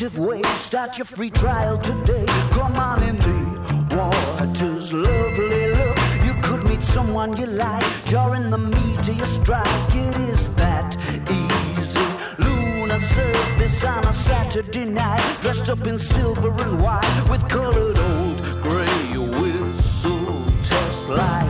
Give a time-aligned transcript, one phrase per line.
[0.00, 0.46] Imaginative ways.
[0.58, 2.24] Start your free trial today.
[2.52, 5.98] Come on in the waters, lovely look.
[6.24, 7.84] You could meet someone you like.
[8.10, 9.66] You're in the meat of your strike.
[9.94, 10.96] It is that
[11.30, 12.06] easy.
[12.38, 15.22] Lunar surface on a Saturday night.
[15.42, 21.49] Dressed up in silver and white with colored old gray whistle test lights.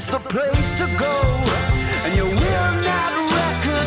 [0.00, 1.14] Is the place to go,
[2.04, 3.84] and you will not recognize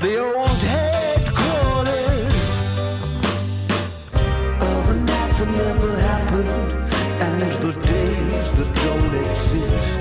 [0.00, 2.48] the old headquarters.
[4.70, 6.50] Of a night that never happened
[7.24, 10.00] and the days that don't exist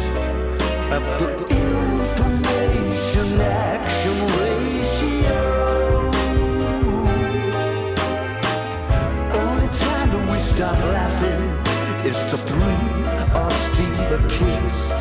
[12.15, 14.91] is to breathe a kiss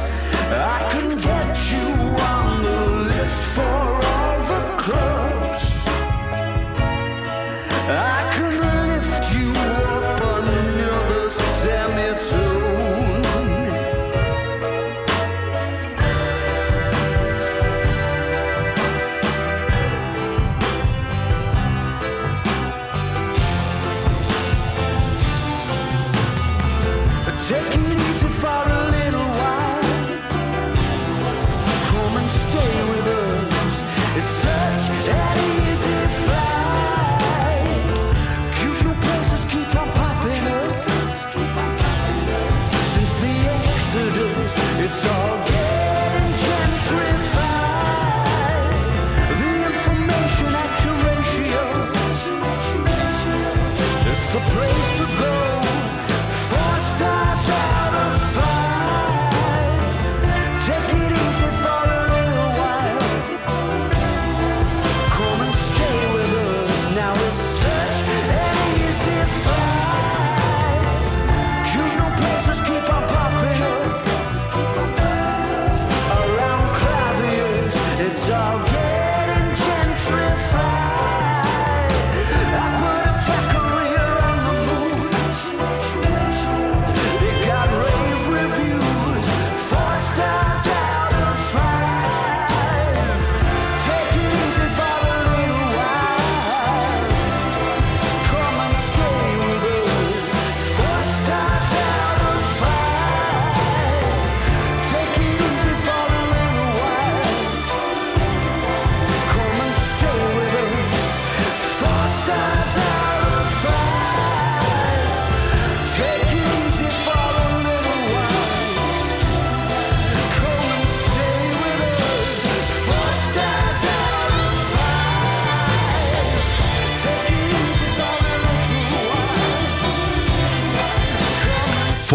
[0.51, 1.89] I can get you
[2.35, 2.81] on the
[3.11, 3.94] list for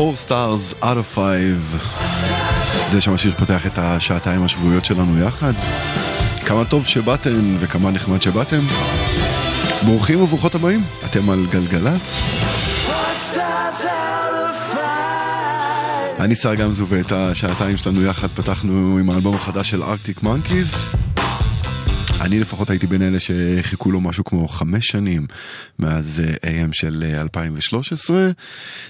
[0.09, 1.77] Four stars out of five.
[2.91, 5.53] זה שם השיר פותח את השעתיים השבועיות שלנו יחד.
[6.45, 8.61] כמה טוב שבאתם וכמה נחמד שבאתם.
[9.85, 12.29] ברוכים וברוכות הבאים, אתם על גלגלצ.
[16.19, 20.75] אני שר גמזו ואת השעתיים שלנו יחד פתחנו עם האלבום החדש של ארקטיק מונקיז.
[22.21, 25.27] אני לפחות הייתי בין אלה שחיכו לו משהו כמו חמש שנים
[25.79, 28.29] מאז אה, AM של 2013.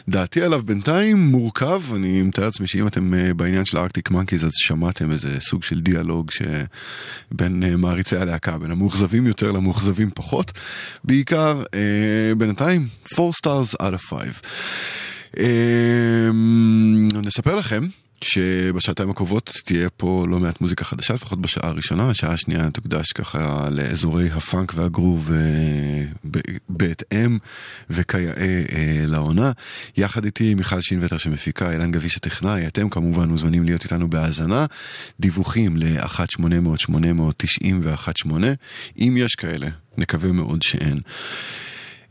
[0.10, 4.46] אה, דעתי עליו בינתיים מורכב, אני מתאר לעצמי שאם אתם אה, בעניין של ארקטיק מנקיז
[4.46, 10.52] אז שמעתם איזה סוג של דיאלוג שבין מעריצי הלהקה, בין המאוכזבים יותר למאוכזבים פחות.
[11.04, 11.64] בעיקר
[12.38, 12.88] בינתיים
[13.20, 14.16] 4 stars out of
[15.36, 15.44] 5.
[17.26, 17.88] נספר לכם
[18.24, 23.68] שבשעתיים הקרובות תהיה פה לא מעט מוזיקה חדשה, לפחות בשעה הראשונה, השעה השנייה תוקדש ככה
[23.72, 26.40] לאזורי הפאנק והגרוב אה,
[26.70, 27.38] בהתאם
[27.90, 29.52] וכיאה אה, לעונה.
[29.98, 34.66] יחד איתי מיכל שינווטר שמפיקה, אילן גביש הטכנאי, אתם כמובן מוזמנים להיות איתנו בהאזנה.
[35.20, 38.30] דיווחים ל-1-800-890 ו-18,
[38.98, 39.68] אם יש כאלה,
[39.98, 41.00] נקווה מאוד שאין.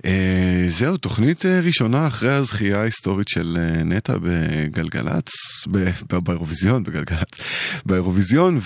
[0.04, 5.30] אה, זהו, תוכנית אה, ראשונה אחרי הזכייה ההיסטורית של אה, נטע בגלגלצ,
[6.22, 7.28] באירוויזיון, בגלגלצ,
[7.86, 8.58] באירוויזיון,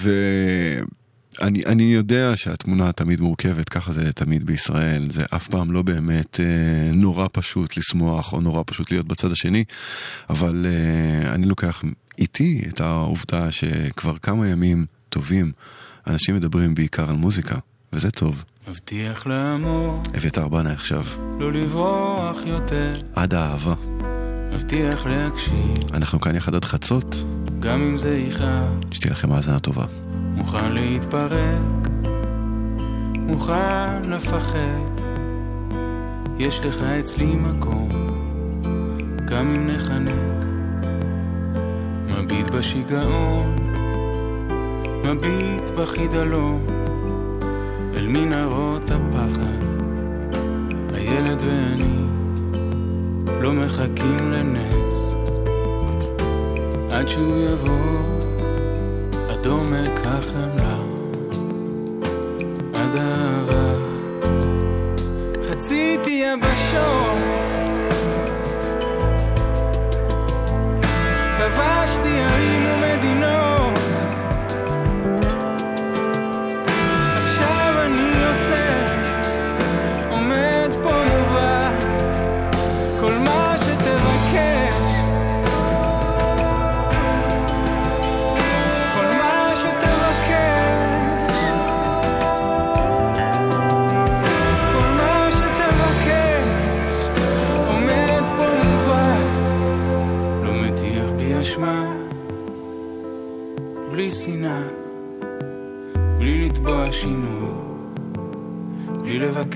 [1.40, 6.40] ואני אני יודע שהתמונה תמיד מורכבת, ככה זה תמיד בישראל, זה אף פעם לא באמת
[6.93, 9.64] נורא פשוט לשמוח או נורא פשוט להיות בצד השני,
[10.31, 10.67] אבל
[11.26, 11.82] אני לוקח
[12.19, 15.52] איתי את העובדה שכבר כמה ימים טובים
[16.06, 17.56] אנשים מדברים בעיקר על מוזיקה,
[17.93, 18.44] וזה טוב.
[18.69, 20.09] מבטיח לעמוד.
[20.17, 21.05] אביתר בנה עכשיו.
[21.38, 22.93] לא לברוח יותר.
[23.14, 23.75] עד האהבה.
[24.53, 25.94] מבטיח להקשיב.
[25.94, 27.25] אנחנו כאן יחד עד חצות.
[27.61, 28.81] גם אם זה יכאב.
[28.91, 29.85] שתהיה לכם האזנה טובה.
[30.12, 31.88] מוכן להתפרק.
[33.14, 35.00] מוכן לפחד.
[36.38, 37.88] יש לך אצלי מקום.
[39.25, 40.47] גם אם נחנק.
[42.09, 43.56] מביט בשיגעון.
[45.05, 46.67] מביט בחידלון.
[47.94, 49.62] אל מנהרות הפחד.
[50.94, 52.06] הילד ואני
[53.40, 55.14] לא מחכים לנס.
[56.90, 58.02] עד שהוא יבוא
[59.30, 60.76] עד עומק החמלה
[62.74, 63.74] עד אהבה.
[65.48, 67.42] חציתי יבשות
[71.38, 72.62] כבשתי ערים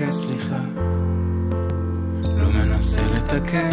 [0.00, 0.56] לבקש סליחה,
[2.24, 3.70] לא מנסה לתקן,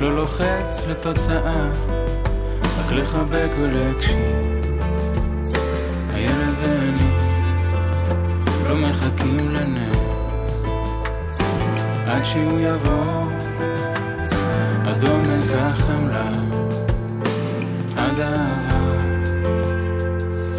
[0.00, 1.70] לא לוחץ לתוצאה,
[2.78, 4.36] רק לחבק ולהקשיב.
[6.14, 7.08] הילד ואני
[8.68, 10.64] לא מחכים לנס,
[12.06, 13.24] עד שהוא יבוא,
[14.86, 16.30] עד עומק החמלה,
[17.96, 18.78] עד האהבה.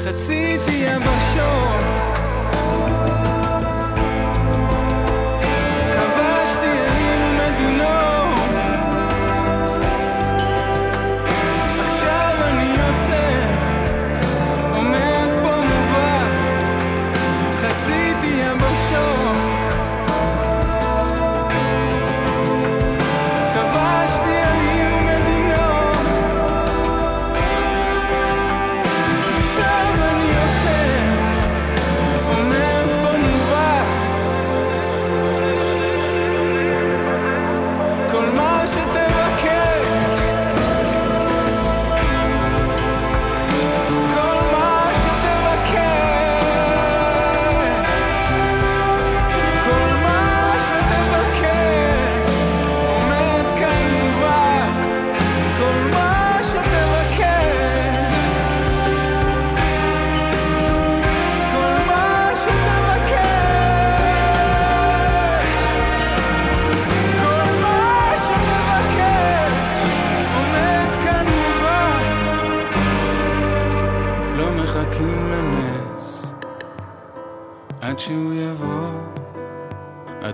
[0.04, 1.99] חציתי יבשות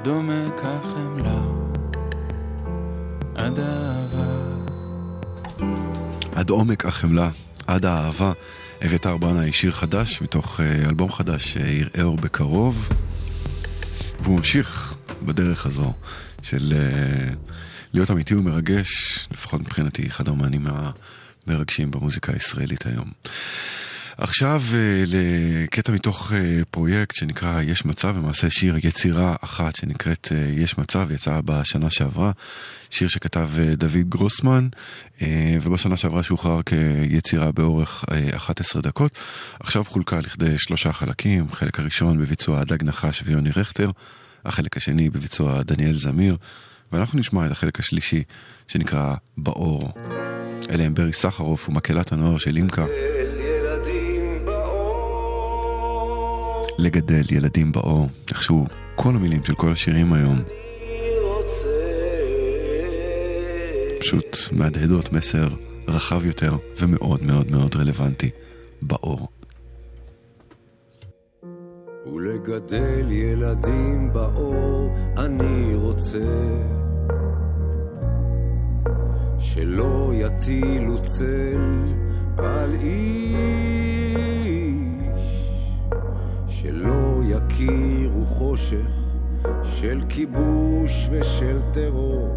[0.05, 1.69] דומק החמלה לא.
[3.35, 4.25] עד האהבה.
[6.35, 7.73] עד עומק החמלה, לא.
[7.73, 8.31] עד האהבה.
[8.85, 12.89] אביתר בנאי, שיר חדש מתוך אה, אלבום חדש שיראה אור בקרוב.
[14.19, 14.95] והוא ממשיך
[15.25, 15.93] בדרך הזו
[16.41, 17.33] של אה,
[17.93, 18.89] להיות אמיתי ומרגש,
[19.31, 20.67] לפחות מבחינתי אחד האומנים
[21.47, 23.11] המרגשים במוזיקה הישראלית היום.
[24.17, 30.37] עכשיו אה, לקטע מתוך אה, פרויקט שנקרא יש מצב, למעשה שיר יצירה אחת שנקראת אה,
[30.37, 32.31] יש מצב, יצאה בשנה שעברה,
[32.89, 34.67] שיר שכתב דוד גרוסמן,
[35.61, 38.05] ובשנה שעברה שוחרר כיצירה באורך
[38.35, 39.11] 11 דקות.
[39.59, 43.91] עכשיו חולקה לכדי שלושה חלקים, חלק הראשון בביצוע דג נחש ויוני רכטר,
[44.45, 46.37] החלק השני בביצוע דניאל זמיר,
[46.91, 48.23] ואנחנו נשמע את החלק השלישי
[48.67, 49.91] שנקרא באור.
[50.69, 52.85] אלה הם ברי סחרוף ומקהלת הנוער של אימקה.
[56.77, 58.09] לגדל ילדים באור.
[58.29, 58.65] איכשהו
[58.95, 60.39] כל המילים של כל השירים היום
[64.05, 65.47] פשוט מהדהדות מסר
[65.87, 68.29] רחב יותר ומאוד מאוד מאוד רלוונטי
[68.81, 69.27] באור.
[72.13, 76.19] ולגדל ילדים באור אני רוצה
[79.39, 81.93] שלא יטילו צל
[82.37, 83.94] על איש
[86.65, 88.91] שלא יכירו חושך
[89.63, 92.35] של כיבוש ושל טרור.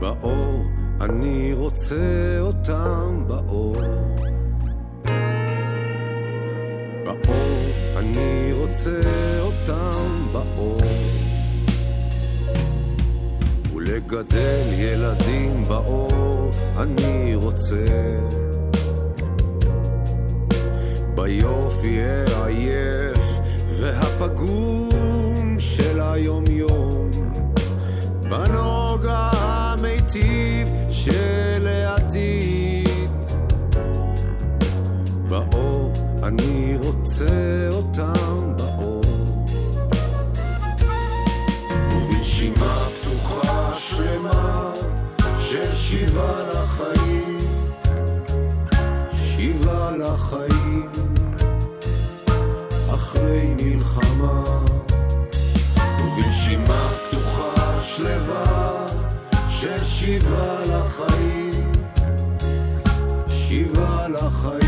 [0.00, 0.62] באור
[1.00, 3.76] אני רוצה אותם באור.
[7.04, 9.00] באור אני רוצה
[9.40, 10.80] אותם באור.
[13.74, 17.84] ולגדל ילדים באור אני רוצה.
[21.22, 23.40] ביופי העייף
[23.80, 27.10] והפגום של היום-יום,
[28.22, 33.10] בנוגע המיטיב של העתיד.
[35.28, 39.04] באור אני רוצה אותם באור.
[41.96, 44.72] ובנשימה פתוחה שלמה
[45.38, 47.38] של שיבה לחיים,
[49.14, 51.09] שיבה לחיים.
[53.20, 54.44] אחרי מלחמה,
[55.98, 58.86] ובנשימה פתוחה שלווה
[59.48, 61.72] של שיבה לחיים,
[63.28, 64.59] שיבה לחיים,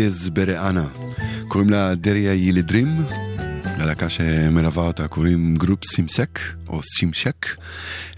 [0.00, 0.88] מרכז ברענה.
[1.48, 2.86] קוראים לה דריה ילידרים.
[3.64, 7.46] הלהקה שמלווה אותה קוראים Grup Şimşek, או Şimşek.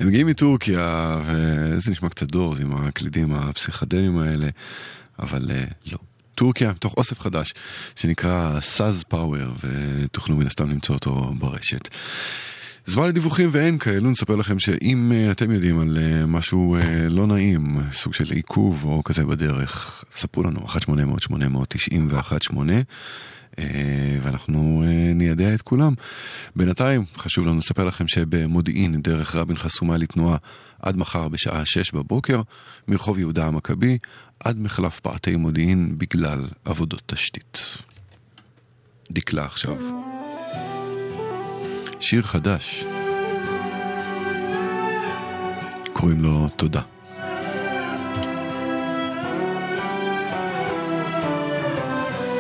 [0.01, 4.49] הם מגיעים מטורקיה, וזה נשמע קצת דורס עם הקלידים הפסיכדליים האלה,
[5.19, 5.99] אבל אה, לא.
[6.35, 7.55] טורקיה, תוך אוסף חדש,
[7.97, 11.89] שנקרא Saz Power, ותוכלו מן הסתם למצוא אותו ברשת.
[12.87, 17.27] זמן לדיווחים ואין כאלו, נספר לכם שאם אה, אתם יודעים על אה, משהו אה, לא
[17.27, 23.61] נעים, סוג של עיכוב או כזה בדרך, ספרו לנו, 1-800-890-118,
[24.23, 25.95] ואנחנו אה, ניידע את כולם.
[26.57, 30.37] בינתיים, חשוב לנו לספר לכם שבמודיעין דרך רבין חסומה לתנועה
[30.83, 32.43] עד מחר בשעה 6 בבוקר,
[32.89, 33.99] מרחוב יהודה המכבי
[34.41, 37.79] עד מחלף פאתי מודיעין בגלל עבודות תשתית.
[39.11, 40.02] דקלה עכשיו.
[42.03, 42.85] שיר חדש.
[45.93, 46.81] קוראים לו תודה.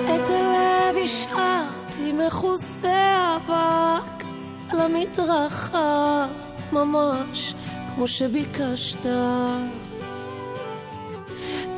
[0.04, 4.24] את הלב השארתי מכוסה אבק
[4.68, 6.26] על המדרכה,
[6.72, 7.54] ממש
[7.94, 9.06] כמו שביקשת.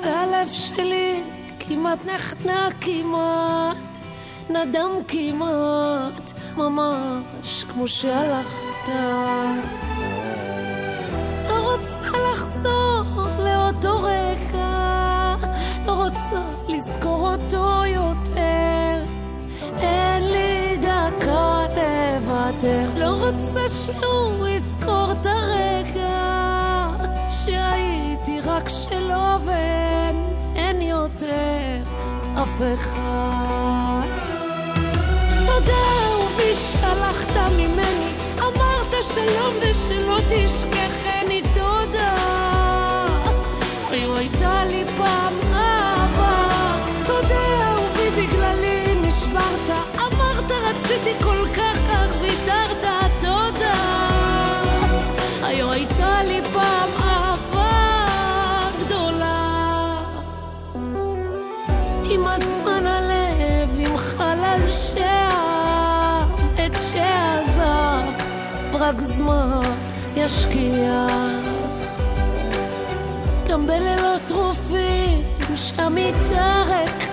[0.03, 1.23] והלב שלי
[1.61, 3.99] כמעט נחנק כמעט,
[4.51, 8.89] נדם כמעט, ממש כמו שהלכת.
[11.49, 13.03] לא רוצה לחזור
[13.39, 15.35] לאותו רגע,
[15.87, 18.99] לא רוצה לזכור אותו יותר.
[19.81, 26.91] אין לי דקה לוותר, לא רוצה שהוא יזכור את הרגע
[27.31, 30.17] שהייתי רק שלו ואין
[30.57, 31.83] אין יותר
[32.43, 34.14] אף אחד.
[39.13, 42.44] שלום ושלא תשכחני תודה.
[70.25, 71.45] ישכיח.
[73.49, 75.23] גם בלילות טרופים
[75.57, 77.04] שהמיטה ריקה,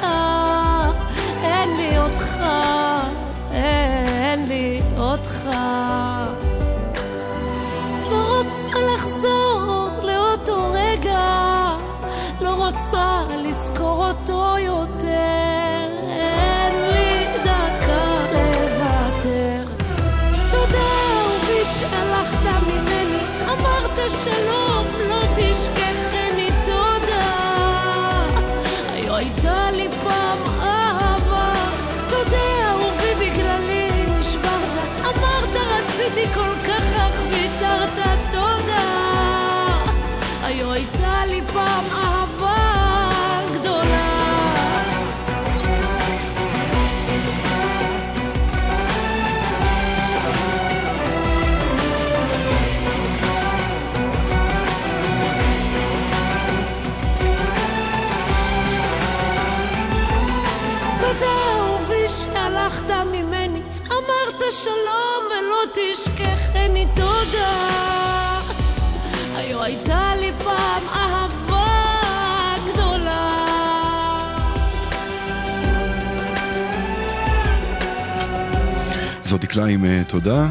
[79.31, 80.49] זו דקלה עם אה, תודה.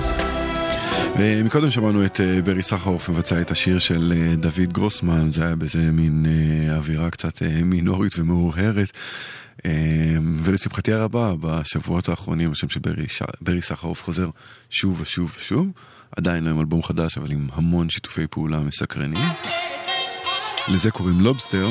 [1.19, 5.57] ומקודם שמענו את אה, ברי סחרוף מבצע את השיר של אה, דוד גרוסמן, זה היה
[5.57, 8.93] באיזה מין אה, אווירה קצת אה, מינורית ומאוהרת.
[9.67, 9.71] אה,
[10.43, 12.81] ולשמחתי הרבה, בשבועות האחרונים השם של.
[13.41, 14.31] ברי סחרוף חוזר
[14.71, 15.69] שוב ושוב ושוב.
[16.17, 19.29] עדיין לא עם אלבום חדש, אבל עם המון שיתופי פעולה מסקרנים.
[20.69, 21.69] לזה קוראים לובסטר,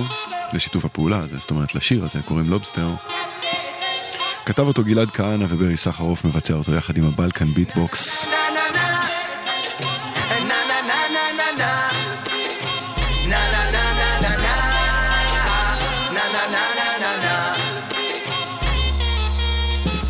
[0.54, 2.90] לשיתוף הפעולה הזה, זאת אומרת לשיר הזה קוראים לובסטר.
[4.50, 8.28] כתב אותו גלעד כהנא וברי סחרוף מבצע אותו יחד עם הבלקן ביטבוקס.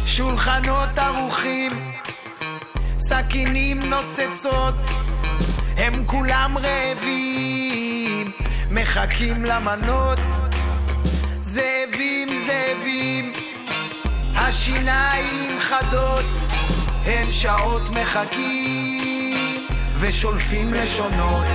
[0.06, 1.72] שולחנות ערוכים,
[2.98, 4.76] סכינים נוצצות,
[5.78, 8.32] הם כולם רעבים,
[8.72, 10.20] מחכים למנות.
[11.42, 13.34] זאבים, זאבים,
[14.42, 16.26] השיניים חדות,
[17.06, 19.66] הם שעות מחכים
[20.00, 21.48] ושולפים לשונות.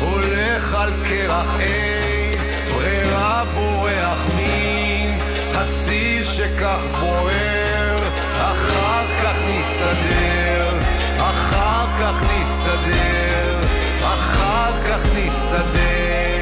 [0.00, 2.38] הוא הולך על קרח אין,
[2.74, 5.18] ברירה בורח מן,
[5.54, 7.98] הסיר שכך בוער,
[8.36, 10.78] אחר כך נסתדר,
[11.18, 13.60] אחר כך נסתדר,
[14.02, 16.37] אחר כך נסתדר.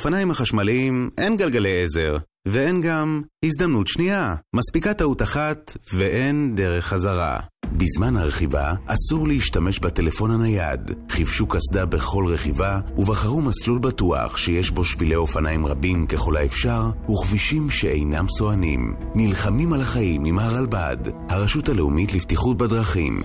[0.00, 2.16] לאופניים החשמליים אין גלגלי עזר,
[2.48, 4.34] ואין גם הזדמנות שנייה.
[4.56, 7.40] מספיקה טעות אחת, ואין דרך חזרה.
[7.72, 10.80] בזמן הרכיבה אסור להשתמש בטלפון הנייד.
[11.10, 17.70] חיפשו קסדה בכל רכיבה, ובחרו מסלול בטוח שיש בו שבילי אופניים רבים ככל האפשר, וכבישים
[17.70, 18.94] שאינם סוענים.
[19.14, 20.96] נלחמים על החיים עם הרלב"ד,
[21.28, 23.22] הרשות הלאומית לבטיחות בדרכים.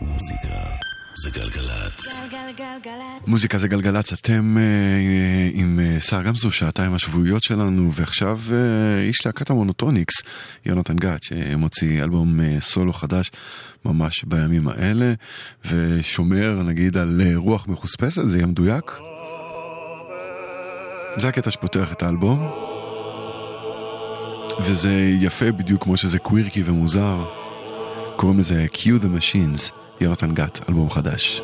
[0.00, 0.83] מוזיקה
[1.16, 2.20] זה גלגלצ.
[2.30, 3.26] גלגלגלגלצ.
[3.26, 9.02] מוזיקה זה גלגלצ, אתם אה, אה, עם אה, סער גמזו, שעתיים השבועיות שלנו, ועכשיו אה,
[9.02, 10.14] איש להקת המונוטוניקס,
[10.66, 13.30] יונתן גת, שמוציא אלבום אה, סולו חדש
[13.84, 15.12] ממש בימים האלה,
[15.70, 18.84] ושומר נגיד על אה, רוח מחוספסת, זה יהיה מדויק?
[21.20, 22.50] זה הקטע שפותח את האלבום,
[24.66, 27.24] וזה יפה בדיוק כמו שזה קווירקי ומוזר,
[28.16, 31.42] קוראים לזה Q the Machines, יונתן גת, אלבום חדש.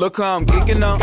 [0.00, 0.99] Look how I'm geeking now.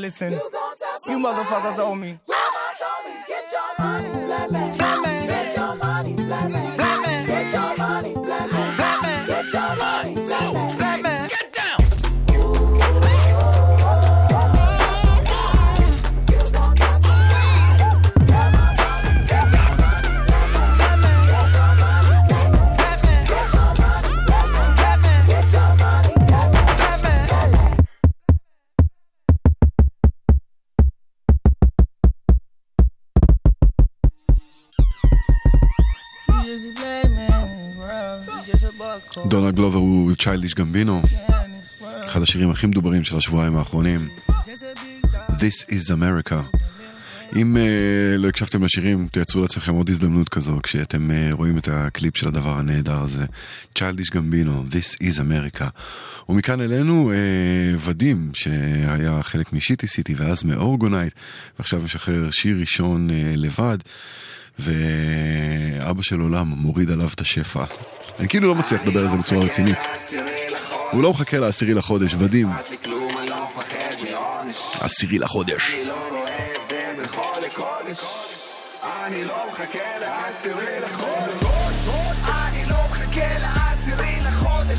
[0.00, 0.40] Listen.
[42.60, 44.08] הכי מדוברים של השבועיים האחרונים.
[45.28, 46.56] This is America.
[47.36, 52.16] אם uh, לא הקשבתם לשירים, תייצרו לעצמכם עוד הזדמנות כזו כשאתם uh, רואים את הקליפ
[52.16, 53.24] של הדבר הנהדר הזה.
[53.74, 55.64] צ'יילדיש גמבינו, This is America.
[56.28, 61.12] ומכאן אלינו uh, ודים, שהיה חלק משיטי סיטי ואז מאורגונייט,
[61.58, 63.78] ועכשיו משחרר שיר ראשון uh, לבד.
[64.58, 67.64] ואבא של עולם מוריד עליו את השפע.
[68.18, 69.78] אני כאילו לא מצליח לדבר על זה בצורה רצינית.
[70.92, 72.48] הוא לא מחכה לעשירי לחודש, ודים.
[74.80, 75.26] עשירי לא
[80.00, 81.32] לעשירי לחודש.
[82.42, 84.78] אני לא מחכה לעשירי לחודש.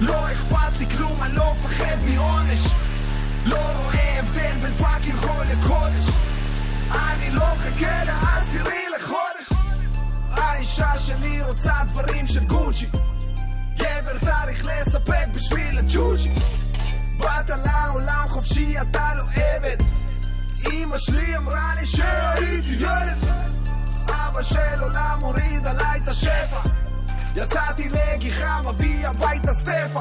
[0.00, 2.60] לא אכפת לי כלום, אני לא מפחד מעונש.
[3.46, 6.06] לא רואה הבדל בין פאקינג חול לקודש.
[6.90, 9.48] אני לא מחכה לעשירי לחודש.
[10.30, 12.86] האישה שלי רוצה דברים של גוצ'י
[13.78, 16.34] גבר צריך לספק בשביל הג'וג'י
[17.18, 19.76] באת לעולם חופשי, אתה לא עבד.
[20.72, 23.18] אמא שלי אמרה לי שהייתי ילד.
[24.08, 26.60] אבא של עולם הוריד עליי את השפע.
[27.36, 30.00] יצאתי לגיחה, מביא הביתה סטפה.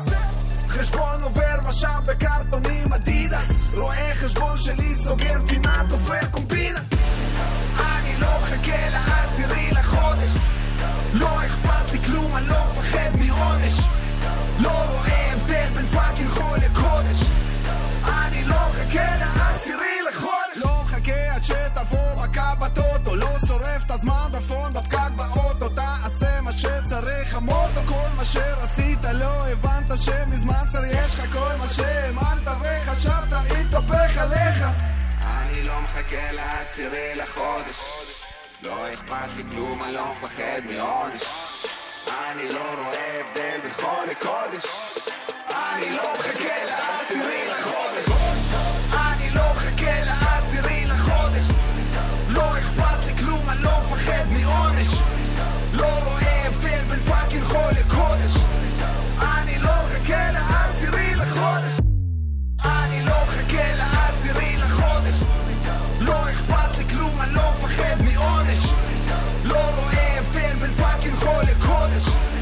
[0.68, 3.74] חשבון עובר ושב בקרטונים אדידס.
[3.74, 6.80] רואה חשבון שלי סוגר פינה, תופר קומבינה
[7.80, 10.30] אני לא מחכה לעשירי לחודש.
[11.14, 11.77] לא אכפת
[12.08, 13.74] כלום, אני לא מפחד מעונש.
[14.60, 17.22] לא רואה הבדל בין fucking חול לקודש
[18.08, 20.58] אני לא מחכה לעשירי לחודש.
[20.58, 23.16] לא מחכה עד שתבוא מכה בטוטו.
[23.16, 25.70] לא שורף את הזמן דפון בפקק באוטו.
[25.70, 29.04] תעשה מה שצריך המוטו כל מה שרצית.
[29.14, 33.82] לא הבנת שמזמן כבר יש לך כל מה שהאמנת וחשבת איתו
[35.84, 37.78] מחכה לעשירי לחודש.
[38.64, 41.24] לא אכפת לי כלום, אני לא מפחד מעונש
[42.18, 44.66] אני לא רואה הבדל בין חול לקודש
[45.50, 48.06] אני לא מחכה לעשירי לחודש.
[48.94, 51.44] אני לא מחכה לעשירי לחודש.
[52.30, 54.88] לא אכפת לי כלום, אני לא מפחד מעונש.
[55.74, 58.34] לא רואה הבדל בין פאקינג חול לקודש.
[59.22, 61.74] אני לא מחכה לעשירי לחודש.
[62.66, 65.16] אני לא מחכה לעשירי לחודש.
[66.00, 68.17] לא אכפת לי כלום, אני לא מפחד מעונש
[71.88, 72.37] חול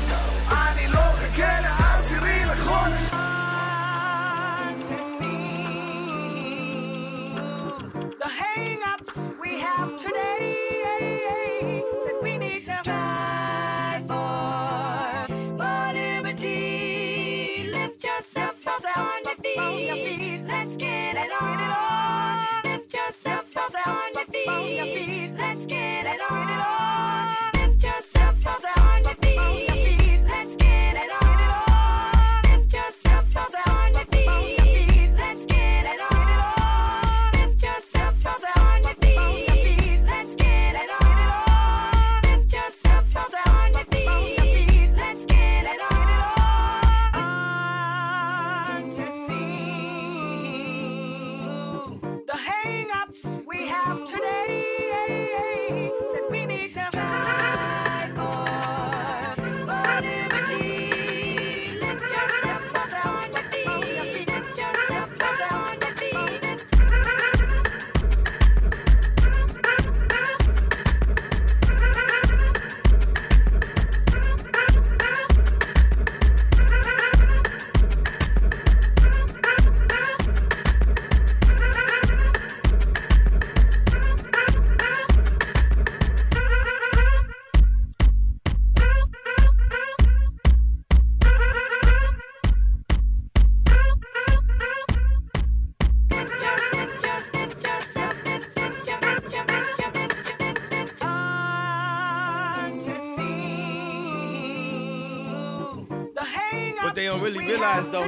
[107.06, 108.08] they don't really realize though,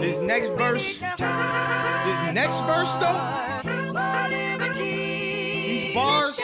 [0.00, 3.20] this next verse, this next verse though,
[4.78, 6.40] these bars.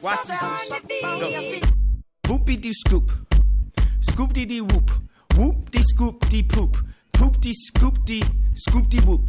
[0.00, 0.40] Watch this.
[2.24, 3.12] Whoopie dee scoop,
[4.00, 4.90] scoop dee dee whoop,
[5.36, 6.78] whoop dee scoop dee poop,
[7.12, 8.22] poop dee scoop dee
[8.54, 9.28] scoop dee whoop,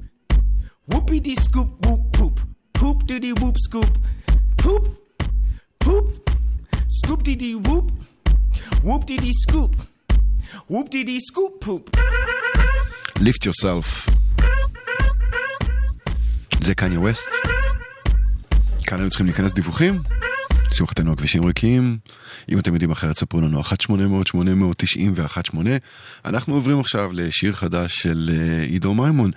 [0.90, 2.40] whoopie dee scoop whoop poop,
[2.74, 3.98] poop dee dee whoop scoop,
[4.58, 4.88] poop,
[5.80, 6.30] poop,
[6.88, 7.92] scoop dee dee whoop,
[8.84, 9.76] whoop dee dee scoop,
[10.72, 11.84] whoop dee dee scoop poop.
[13.20, 14.12] Lift yourself.
[16.64, 17.30] זה קניה ווסט.
[18.84, 20.02] כאן היו צריכים להיכנס דיווחים.
[20.72, 21.98] לשמחתנו הכבישים ריקים.
[22.52, 23.64] אם אתם יודעים אחרת ספרו לנו 1-800-890
[25.16, 25.58] ו-18.
[26.26, 29.32] אנחנו עוברים עכשיו לשיר חדש של אה, עידו מימון,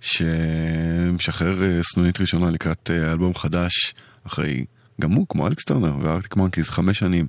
[0.00, 3.94] שמשחרר אה, סנונית ראשונה לקראת אה, אלבום חדש,
[4.26, 4.64] אחרי,
[5.00, 7.26] גם הוא, כמו אלכס טרנר וארטיק מונקיז, חמש שנים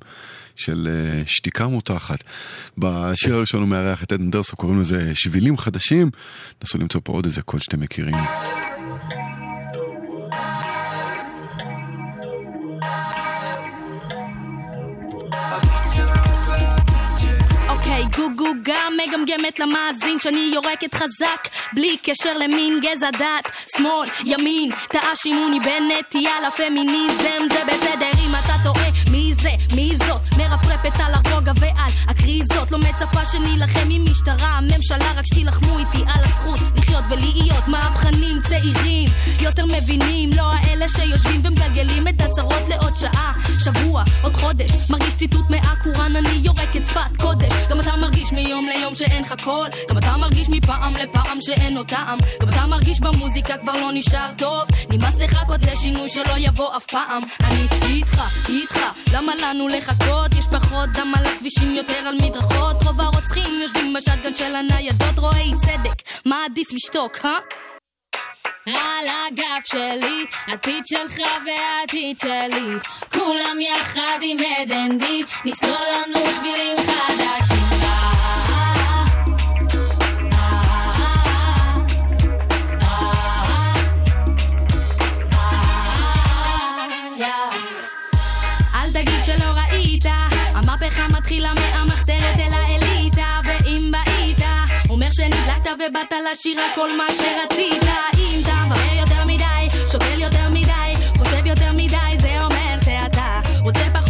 [0.55, 2.23] של אה, שתיקה מותחת.
[2.77, 6.09] בשיר הראשון הוא מארח את עדן דרסו, קוראים לזה שבילים חדשים.
[6.63, 8.15] נסו למצוא פה עוד איזה קול שאתם מכירים.
[17.69, 24.71] אוקיי, גוגו גם מגמגמת למאזין שאני יורקת חזק בלי קשר למין גזע דת שמאל, ימין,
[24.91, 30.21] תאשימוני בנטייה לפמיניזם זה בסדר אם אתה טועה מי זה, מי זאת?
[30.38, 32.71] מרפרפת על הרוגע ועל הקריזות.
[32.71, 39.09] לא מצפה שנילחם עם משטרה הממשלה רק שתילחמו איתי על הזכות לחיות ולהיות מהפכנים צעירים.
[39.39, 43.32] יותר מבינים לא האלה שיושבים ומגלגלים את הצרות לעוד שעה
[43.63, 44.71] שבוע, עוד חודש.
[44.89, 47.53] מרגיש ציטוט מהקוראן אני יורקת שפת קודש.
[47.69, 49.67] גם אתה מרגיש מיום ליום שאין לך קול.
[49.89, 52.17] גם אתה מרגיש מפעם לפעם שאין עוד טעם.
[52.41, 54.63] גם אתה מרגיש במוזיקה כבר לא נשאר טוב.
[54.89, 57.23] נמאס לחכות לשינוי שלא יבוא אף פעם.
[57.43, 58.14] אני איתך,
[58.49, 58.80] איתך
[59.13, 60.36] למה לנו לחכות?
[60.39, 62.84] יש פחות דם על הכבישים יותר על מדרכות.
[62.84, 65.20] רוב הרוצחים יושבים בשטגן של הניידות.
[65.20, 67.38] רואי צדק מה עדיף לשתוק, אה?
[68.68, 72.80] על הגב שלי, עתיד שלך והעתיד שלי.
[73.13, 77.80] כולם יחד עם הדנדי נסלול לנו שבילים חדשים
[90.97, 94.39] המהפכה מתחילה מהמחתרת אל האליטה, ואם בהית,
[94.89, 97.83] אומר שנדלקת ובאת לשירה כל מה שרצית.
[98.17, 103.83] אם אתה מבאר יותר מדי, שוקל יותר מדי, חושב יותר מדי זה אומר שאתה רוצה
[103.93, 104.04] פחות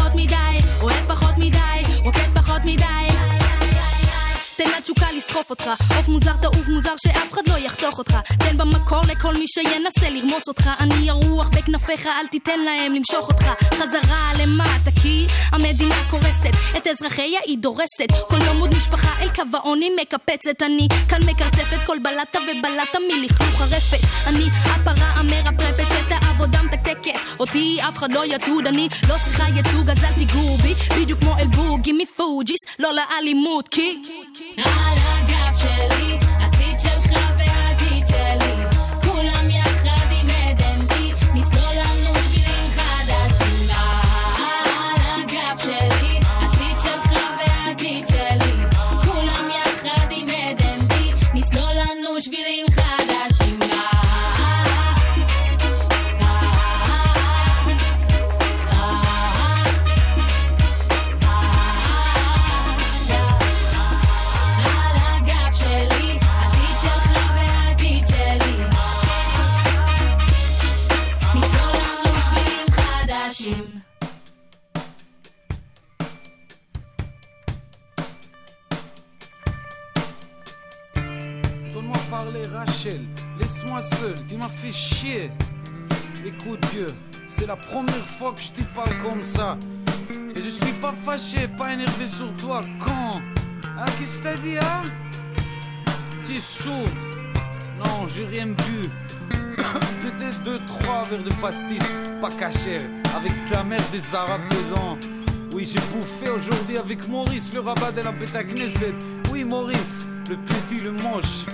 [4.58, 8.18] תן לתשוקה לסחוף אותך, עוף מוזר תעוף מוזר שאף אחד לא יחתוך אותך.
[8.39, 10.70] תן במקור לכל מי שינסה לרמוס אותך.
[10.80, 13.45] אני הרוח בכנפיך אל תיתן להם למשוך אותך.
[13.74, 16.56] חזרה למטה כי המדינה קורסת.
[16.78, 18.12] את אזרחיה היא דורסת.
[18.28, 20.62] כל יום עוד משפחה אל קו העוני מקפצת.
[20.62, 24.28] אני כאן מקרצפת כל בלטה ובלטה מלכלוך הרפת.
[24.28, 27.39] אני הפרה המרפרפת שאת העבודה מתקתקת.
[27.39, 30.74] אותי אף אחד לא יצוד אני לא צריכה ייצוג אז אל תיגעו בי.
[31.01, 34.01] בדיוק כמו אל בוגי מפוג'יס לא לאלימות כי
[34.58, 36.24] על הגב
[103.95, 104.97] des Arabes dedans.
[105.53, 108.93] Oui, j'ai bouffé aujourd'hui avec Maurice, le rabat de la Beta Knesset.
[109.31, 111.45] Oui, Maurice, le petit, le moche.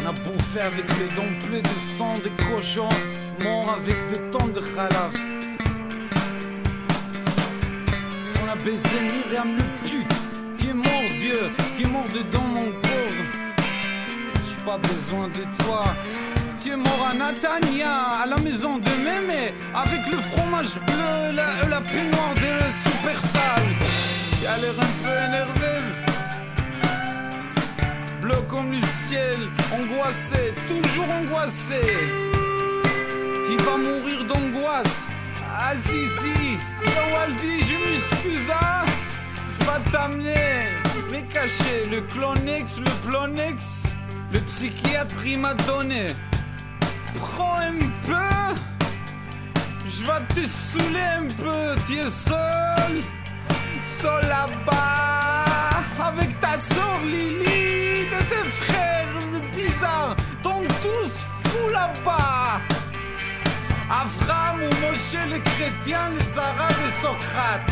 [0.00, 2.88] On a bouffé avec les dents pleines de sang de cochon,
[3.44, 5.12] mort avec de temps de khalaf.
[8.42, 10.14] On a baisé Myriam le pute.
[10.56, 13.58] Tu es mort, Dieu, tu es mort dedans mon corps.
[14.48, 15.84] J'ai pas besoin de toi.
[16.70, 22.34] Mort à Natania, à la maison de Mémé, avec le fromage bleu, la, la peignoir
[22.36, 23.68] de super sale.
[24.38, 25.88] Tu as l'air un peu énervé.
[28.20, 31.80] Bleu comme le ciel, angoissé, toujours angoissé.
[33.44, 35.08] Tu vas mourir d'angoisse?
[35.58, 36.58] Ah si si,
[37.12, 38.84] Waldi, je m'excuse hein.
[39.66, 40.68] Va t'amener,
[41.10, 43.82] mais caché, le Clonex, le Plonex,
[44.32, 46.06] le psychiatre il m'a donné.
[47.22, 48.54] Prends un peu,
[49.86, 52.94] je vais te saouler un peu, tu es seul,
[53.86, 59.06] seul là-bas, avec ta soeur Lily, tes frères
[59.54, 61.12] bizarres, sont tous
[61.44, 62.60] fous là-bas.
[63.88, 67.68] Avram ou Moshe les chrétiens, les arabes et Socrate.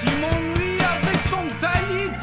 [0.00, 2.14] Tu m'ennuies avec ton talit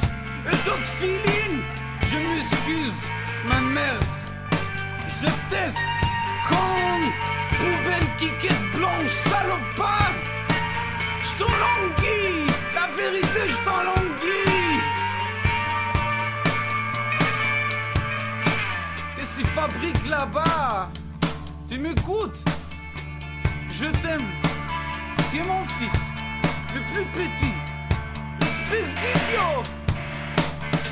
[0.51, 1.61] et ton filine.
[2.09, 3.01] Je m'excuse,
[3.47, 4.03] ma merde.
[5.26, 5.78] Je teste
[6.47, 7.11] comme
[7.57, 10.13] poubelle qui quête blanche, salopard.
[11.23, 14.80] Je t'en languis, la vérité, je t'en languis.
[19.15, 20.89] Qu'est-ce qu'ils fabriquent là-bas?
[21.69, 22.39] Tu m'écoutes?
[23.69, 24.30] Je t'aime.
[25.32, 25.99] Tu es mon fils,
[26.76, 27.55] le plus petit.
[28.41, 29.63] Espèce d'idiot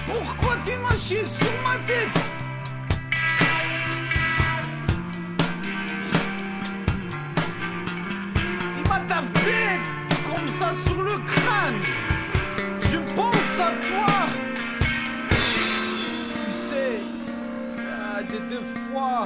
[0.07, 2.32] Pourquoi tu m'as sur ma tête?
[8.93, 9.81] M'a tapé
[10.27, 11.81] comme ça sur le crâne.
[12.91, 14.15] Je pense à toi.
[15.29, 16.99] Tu sais,
[17.79, 19.25] ah, des deux fois,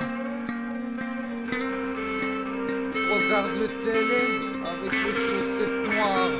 [3.11, 4.23] regarde le télé
[4.71, 6.39] avec les chaussettes noires.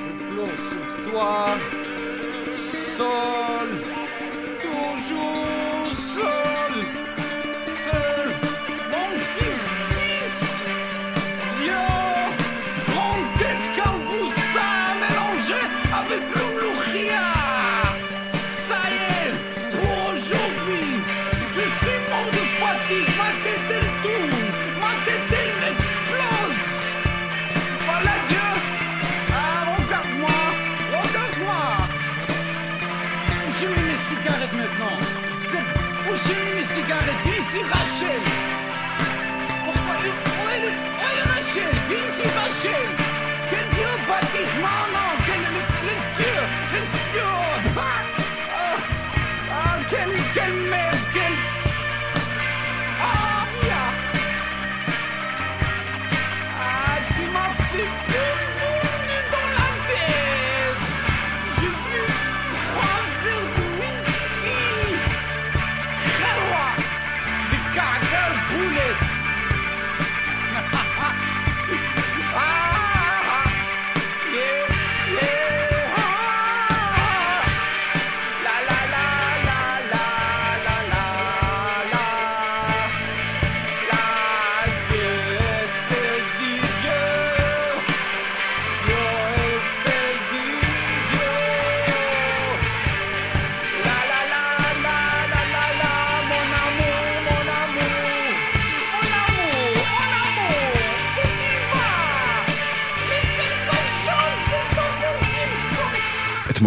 [0.00, 1.36] Je pleure sur toi,
[2.96, 3.70] seul,
[4.62, 6.57] toujours seul,
[44.68, 44.97] Mama!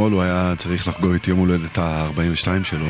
[0.01, 2.87] אתמול הוא היה צריך לחגוג את יום הולדת ה-42 שלו.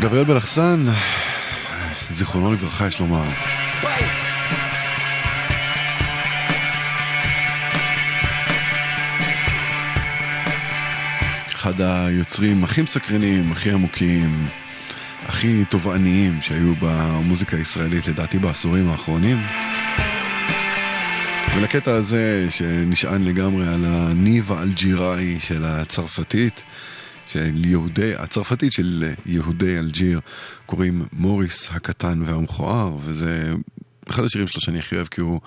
[0.00, 0.84] גבריאל בלחסן,
[2.10, 3.24] זיכרונו לברכה יש לומר.
[11.54, 14.46] אחד היוצרים הכי מסקרנים, הכי עמוקים,
[15.28, 19.65] הכי תובעניים שהיו במוזיקה הישראלית לדעתי בעשורים האחרונים.
[21.56, 26.62] ולקטע הזה שנשען לגמרי על הניב האלג'יראי של הצרפתית,
[27.26, 30.20] של יהודי, הצרפתית של יהודי אלג'יר,
[30.66, 33.52] קוראים מוריס הקטן והמכוער, וזה
[34.10, 35.40] אחד השירים שלו שאני הכי אוהב כי הוא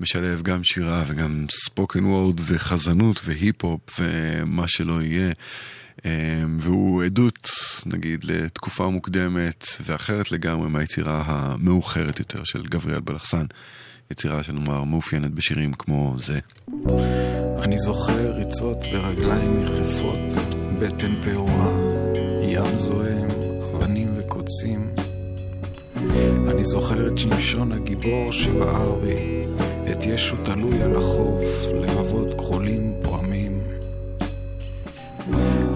[0.00, 5.32] משלב גם שירה וגם ספוקן וורד וחזנות והיפ-הופ ומה שלא יהיה.
[6.04, 6.10] אמ,
[6.60, 7.50] והוא עדות,
[7.86, 13.46] נגיד, לתקופה מוקדמת ואחרת לגמרי מהיצירה המאוחרת יותר של גבריאל בלחסן.
[14.10, 16.38] יצירה שנאמר מאופיינת בשירים כמו זה.
[17.62, 20.44] אני זוכר ריצות ברגליים יחפות,
[20.80, 21.72] בטן פעורה,
[22.42, 23.28] ים זועם,
[23.74, 24.90] אבנים וקוצים.
[26.50, 29.44] אני זוכר את שמשון הגיבור שבער בי,
[29.92, 31.44] את ישו תלוי על החוף,
[31.74, 33.60] לבבות כחולים פועמים.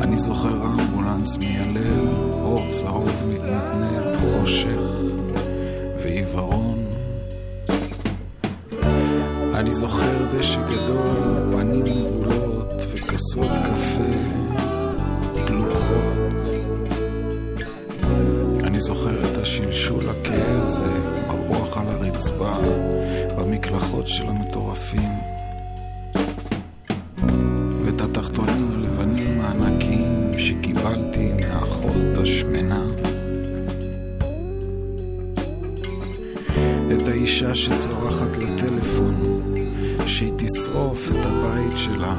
[0.01, 4.82] אני זוכר אמבולנס מיילל, אור צהוב מתנדנד, חושך
[6.03, 6.84] ועיוורון.
[9.55, 14.11] אני זוכר דשא גדול, פנים נבולות וכסות קפה
[15.47, 16.43] דלוחות.
[18.65, 20.93] אני זוכר את השלשול הכהה הזה
[21.27, 22.57] ברוח על הרצפה,
[23.39, 25.11] במקלחות של המטורפים.
[27.85, 32.85] ואת התחתונים הלבנים הענקיים שקיבלתי מהאחות השמנה.
[36.93, 39.34] את האישה שצורחת לטלפון
[40.07, 42.15] שהיא תשרוף את הבית שלה.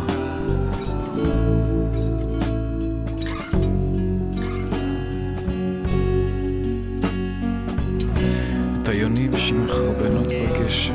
[8.82, 10.94] את היונים שמחרבנות בגשם,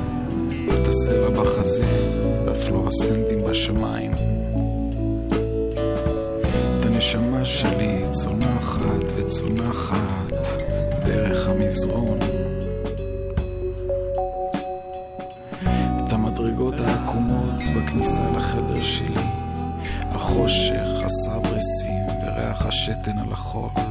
[0.68, 1.84] את הסלע בחזה,
[2.46, 4.12] והפלורסנטים בשמיים.
[6.78, 10.32] את הנשמה שלי צונחת וצונחת
[11.06, 12.39] דרך המזרון.
[18.90, 19.24] שלי,
[20.10, 23.89] החושך, הסברסים וריח השתן על החול.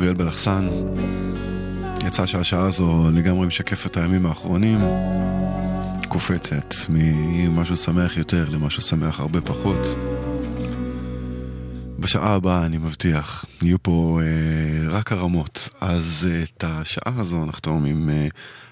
[0.00, 0.68] גבריאל בלחסן.
[2.06, 4.80] יצא שהשעה הזו לגמרי משקפת את הימים האחרונים.
[6.08, 9.96] קופצת ממשהו שמח יותר למשהו שמח הרבה פחות.
[11.98, 15.68] בשעה הבאה, אני מבטיח, יהיו פה אה, רק הרמות.
[15.80, 18.28] אז אה, את השעה הזו נחתום עם אה,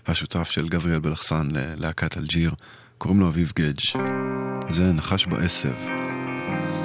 [0.06, 2.54] השותף של גבריאל בלחסן ללהקת אלג'יר,
[2.98, 4.00] קוראים לו אביב גדג'.
[4.68, 5.74] זה נחש בעשב.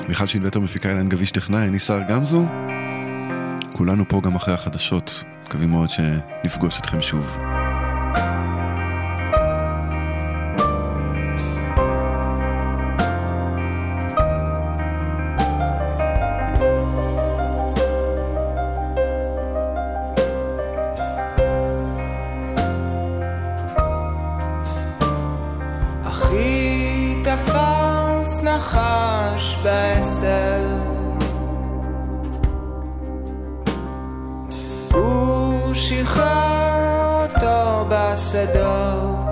[0.08, 1.78] מיכל שינווטר מפיקה אילן גביש טכנאי, אני
[2.10, 2.63] גמזו.
[3.74, 5.24] כולנו פה גם אחרי החדשות.
[5.46, 7.38] מקווים מאוד שנפגוש אתכם שוב.
[28.44, 31.03] נחש בעשב
[36.02, 39.24] שחרר אותו בשדות.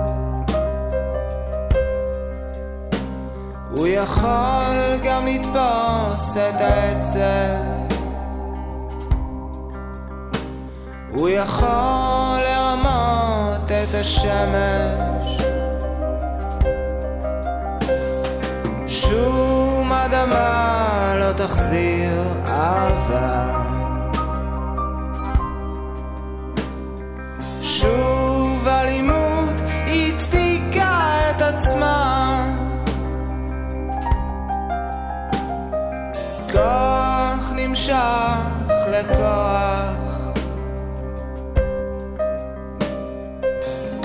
[3.76, 7.72] הוא יכול גם לתפוס את העצב
[11.12, 15.42] הוא יכול לרמות את השמש.
[18.86, 23.61] שום אדמה לא תחזיר אהבה
[39.02, 40.02] לכוח.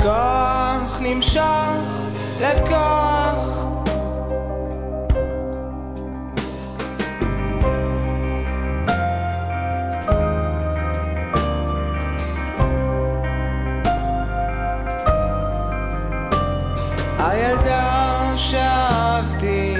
[0.01, 1.41] כוח נמשך
[2.41, 3.67] לכוח.
[17.19, 19.75] הילדה שאהבתי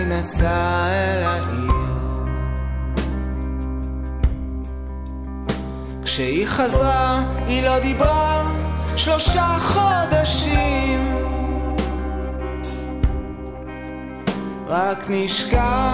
[6.58, 8.51] חזרה היא לא דיברה
[8.95, 11.16] שלושה חודשים.
[14.68, 15.93] רק נשקע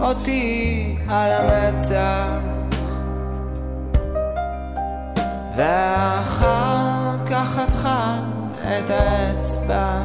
[0.00, 2.26] אותי על המצח
[5.56, 8.18] ואחר כך חתכה
[8.62, 10.02] את האצבע.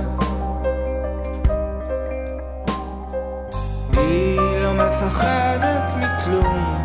[3.93, 6.84] היא לא מפחדת מכלום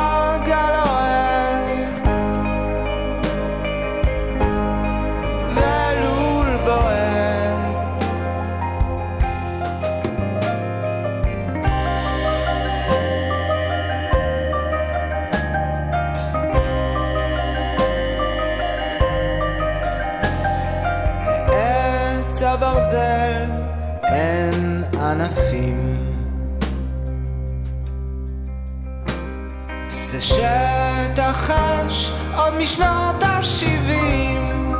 [32.63, 34.73] משנות ה-שבעים.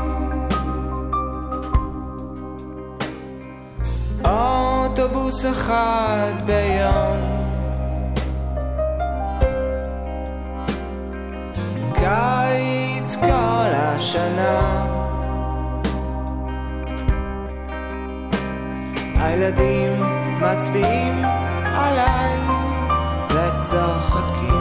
[4.26, 7.18] אוטובוס אחד ביום.
[11.94, 14.86] קיץ כל השנה.
[19.20, 20.04] הילדים
[20.42, 21.26] מצביעים
[21.64, 22.40] עליי
[23.30, 24.61] וצוחקים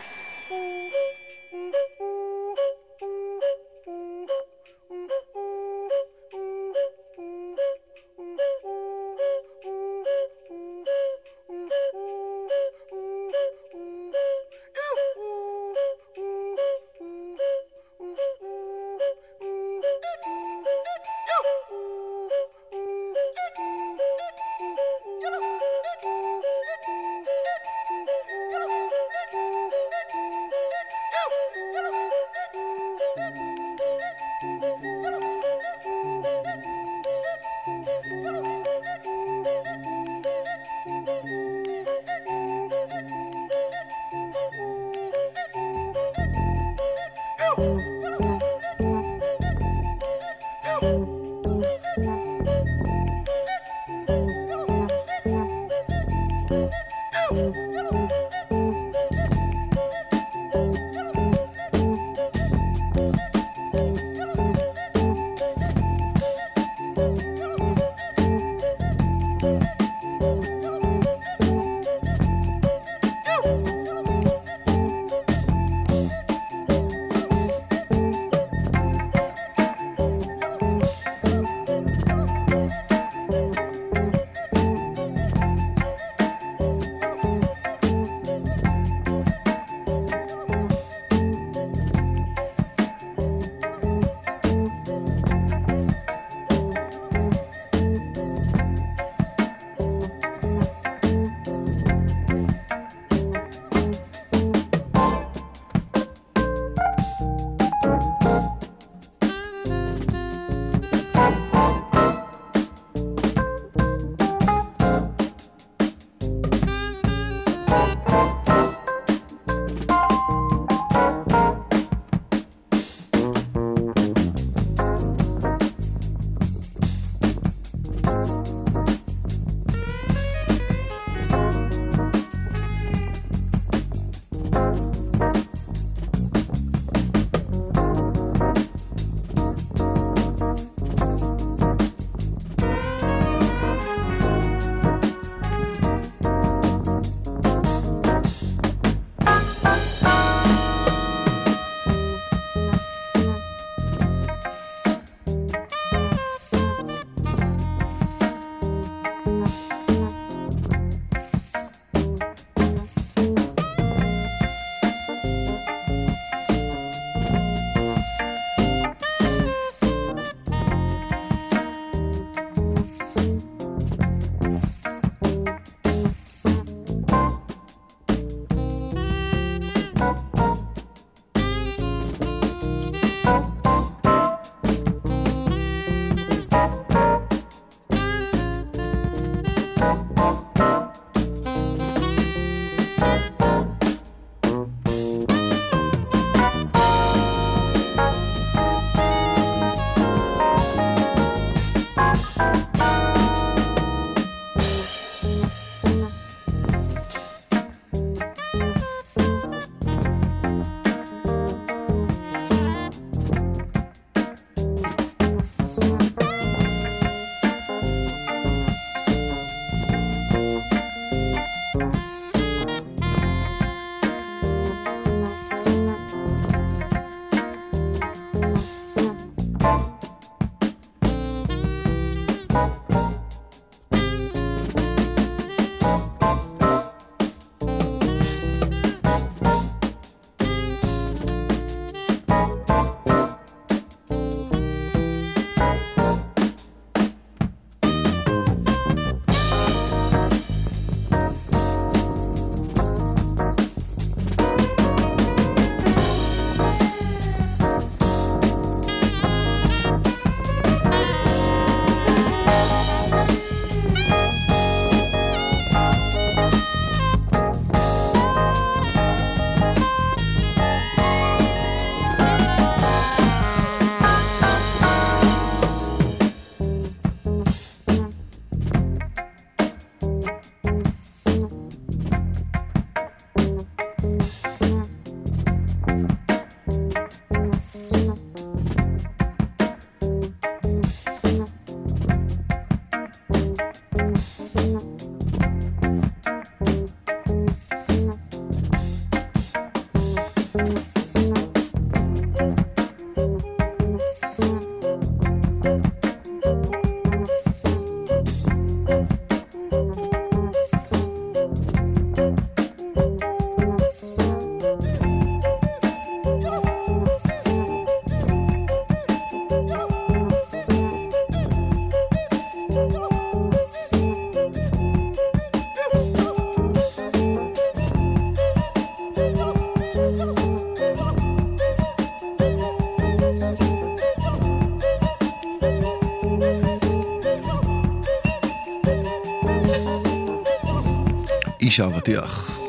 [341.71, 342.59] איש האבטיח.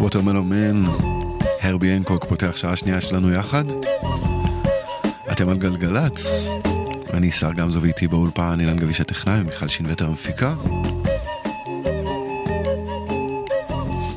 [0.00, 0.84] ווטרמלו מן,
[1.60, 3.64] הרבי הנקוק פותח שעה שנייה שלנו יחד.
[5.32, 6.48] אתם על גלגלצ,
[7.12, 10.54] אני שר גמזו ואיתי באולפן אילן גביש הטכנאי ומיכל שינווטר המפיקה.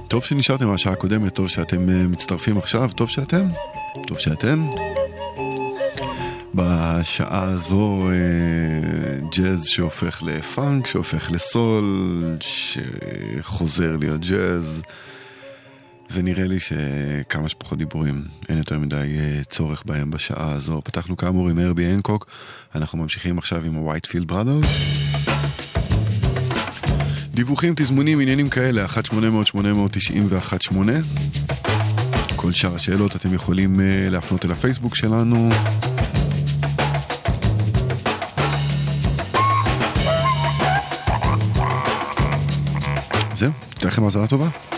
[0.07, 3.45] טוב שנשארתם מהשעה הקודמת, טוב שאתם אה, מצטרפים עכשיו, טוב שאתם,
[4.07, 4.65] טוב שאתן.
[6.55, 11.83] בשעה הזו אה, ג'אז שהופך לפאנק, שהופך לסול,
[13.53, 14.81] שחוזר להיות ג'אז.
[16.13, 20.81] ונראה לי שכמה שפחות דיבורים, אין יותר מדי אה, צורך בהם בשעה הזו.
[20.83, 22.27] פתחנו כאמור עם ארבי הנקוק,
[22.75, 24.67] אנחנו ממשיכים עכשיו עם ה-Whitefield Brothers.
[27.33, 30.75] דיווחים, תזמונים, עניינים כאלה, 1-800-890-118.
[32.35, 35.49] כל שאר השאלות אתם יכולים אה, להפנות אל הפייסבוק שלנו.
[43.93, 44.72] לכם האזנה טובה.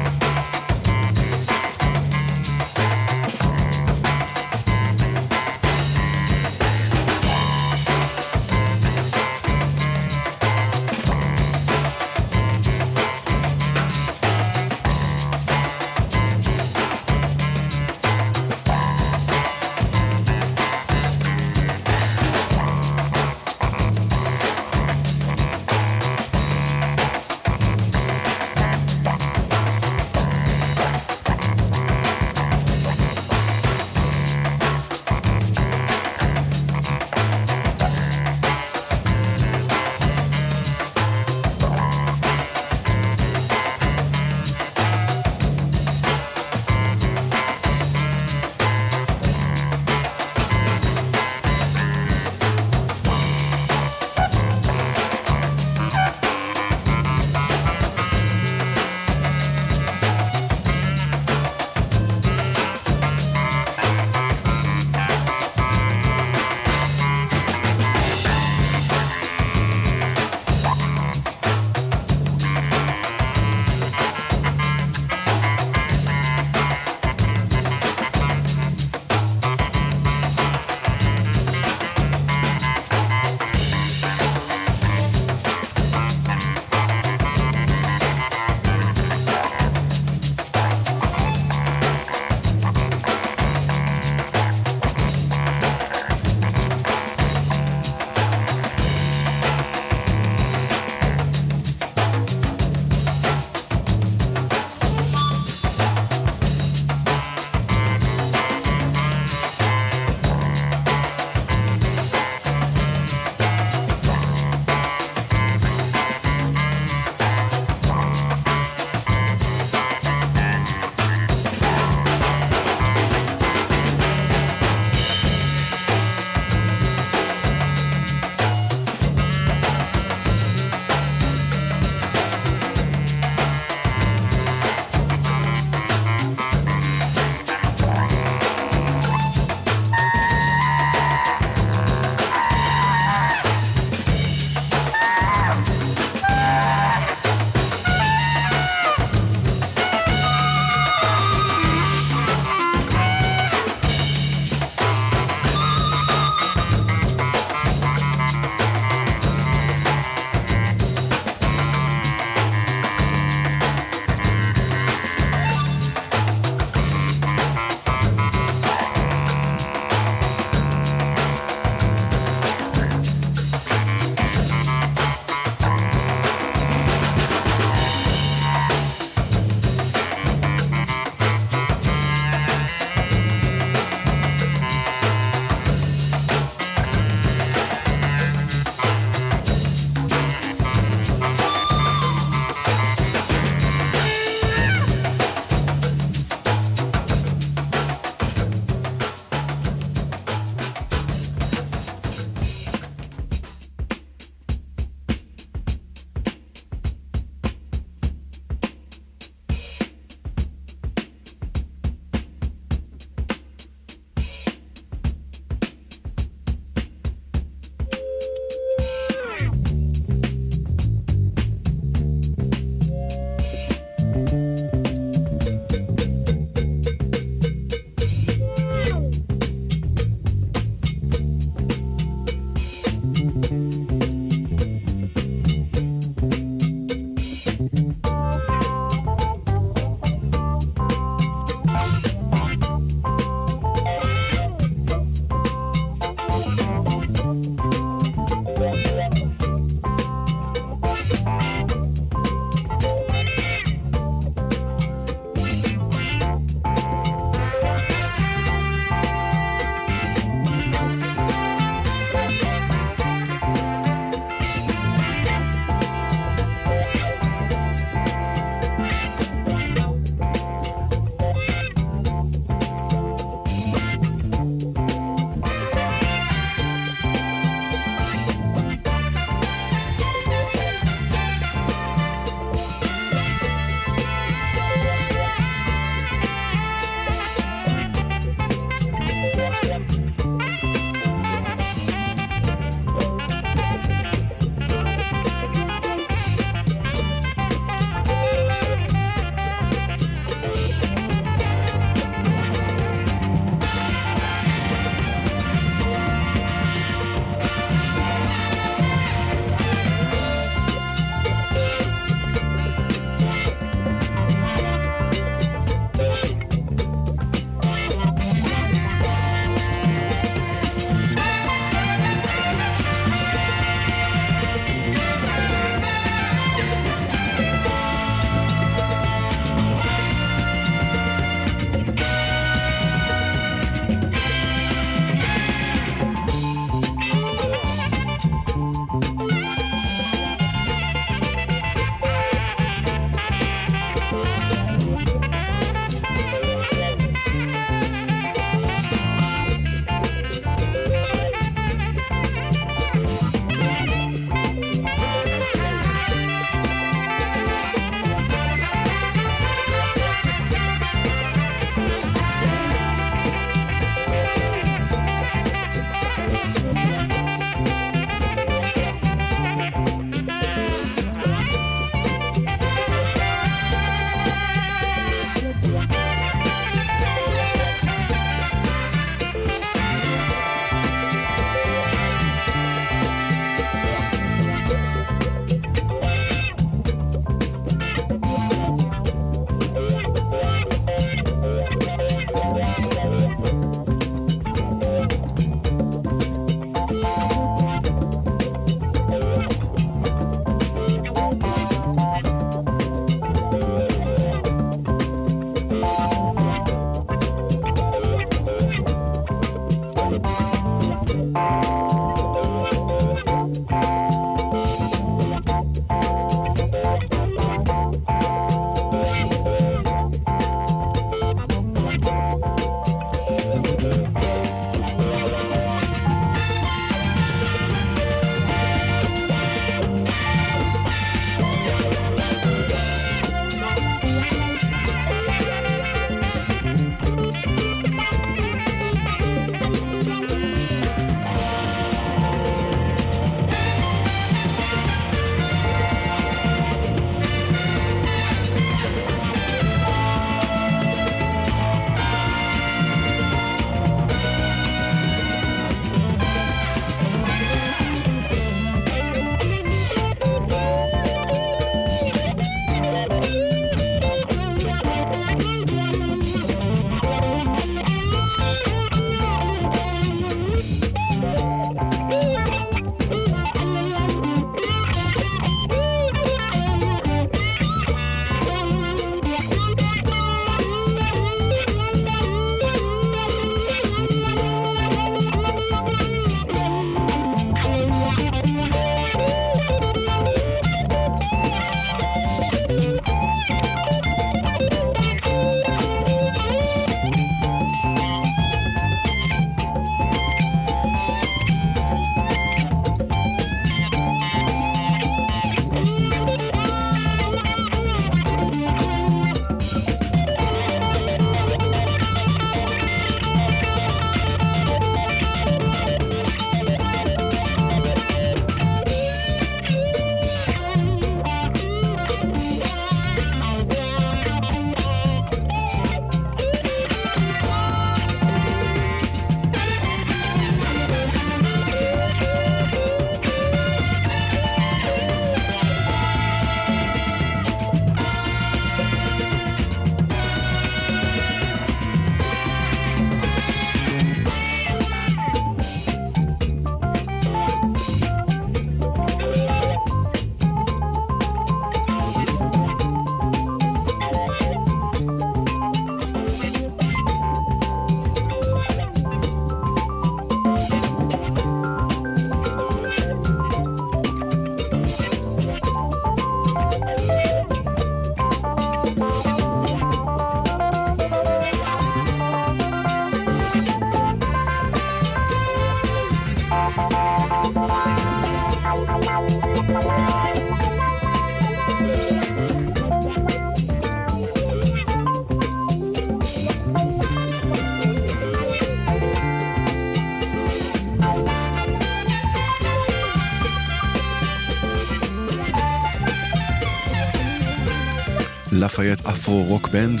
[598.84, 600.00] לפייט אפרו רוק בנד.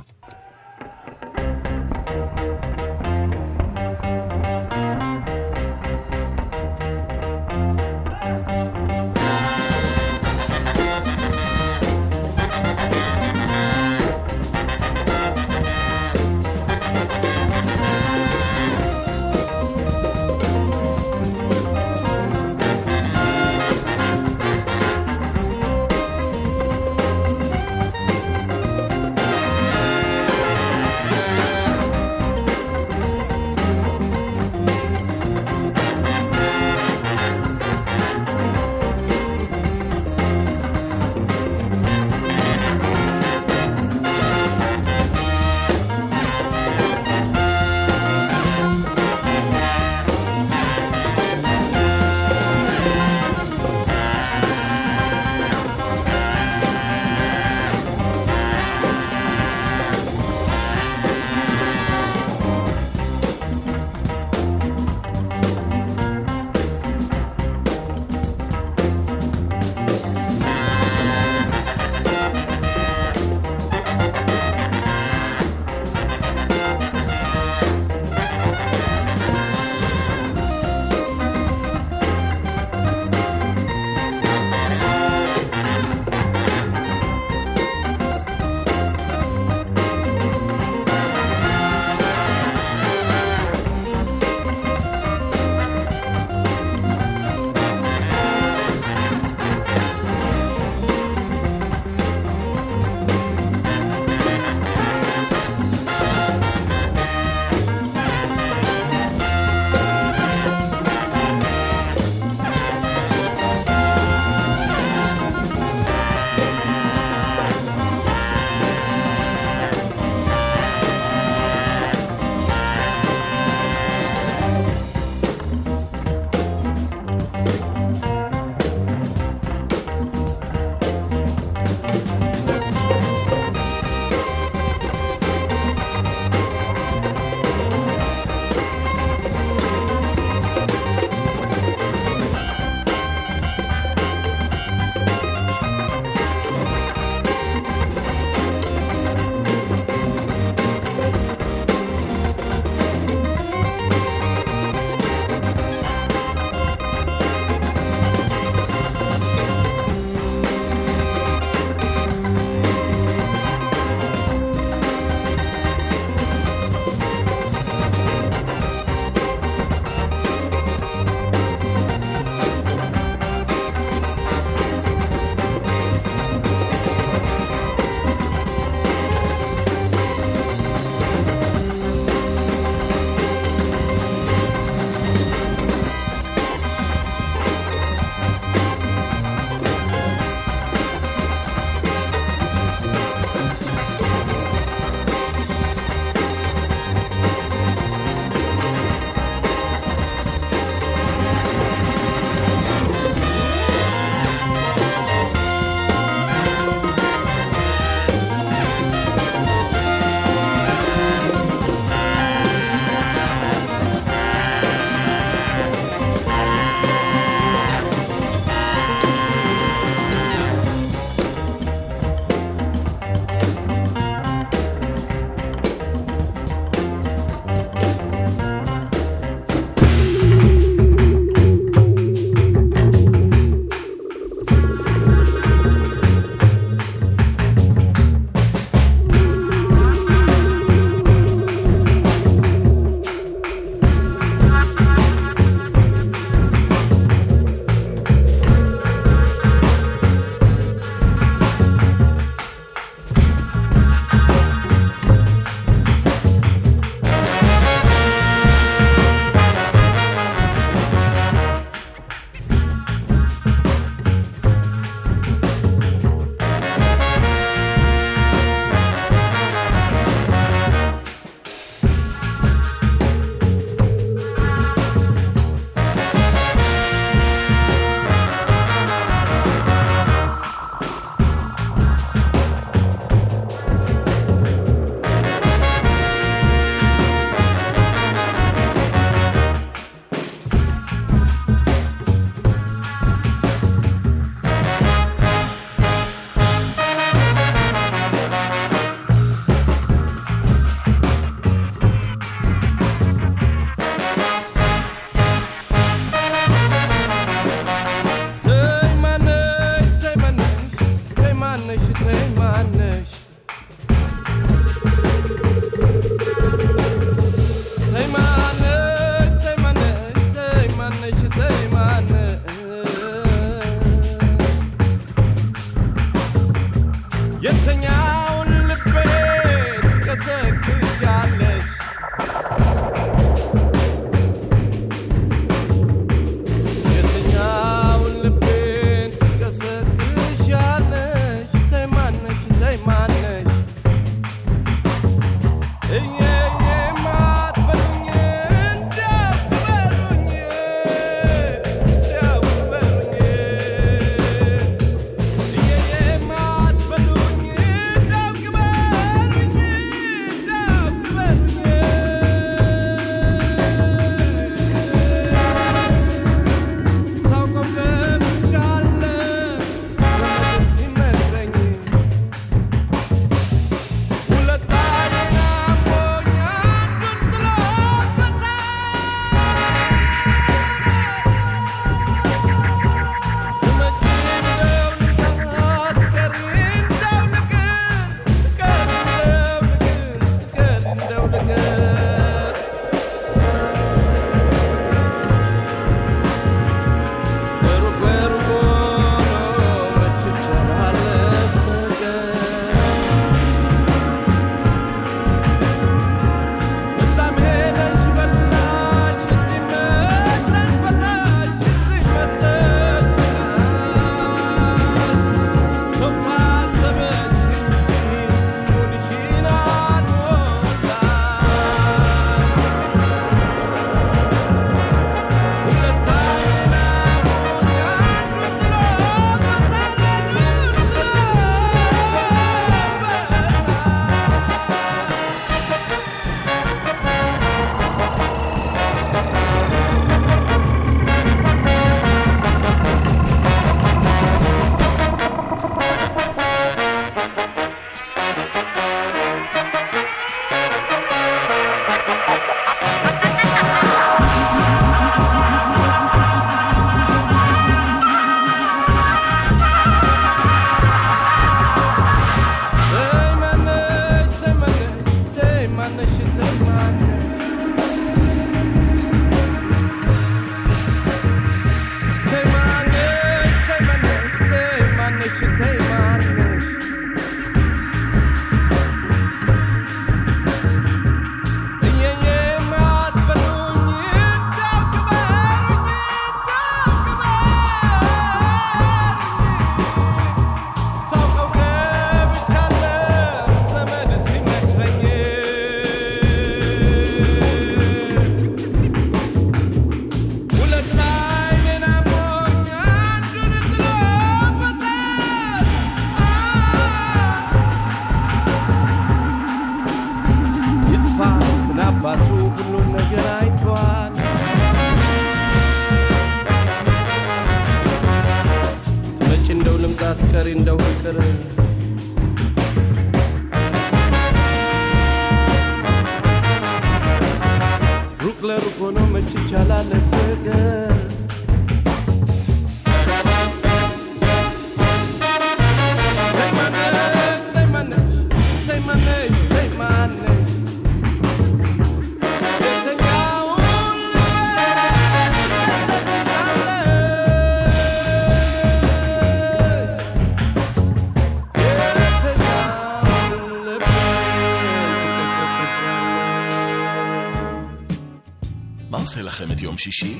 [559.78, 560.18] שישי?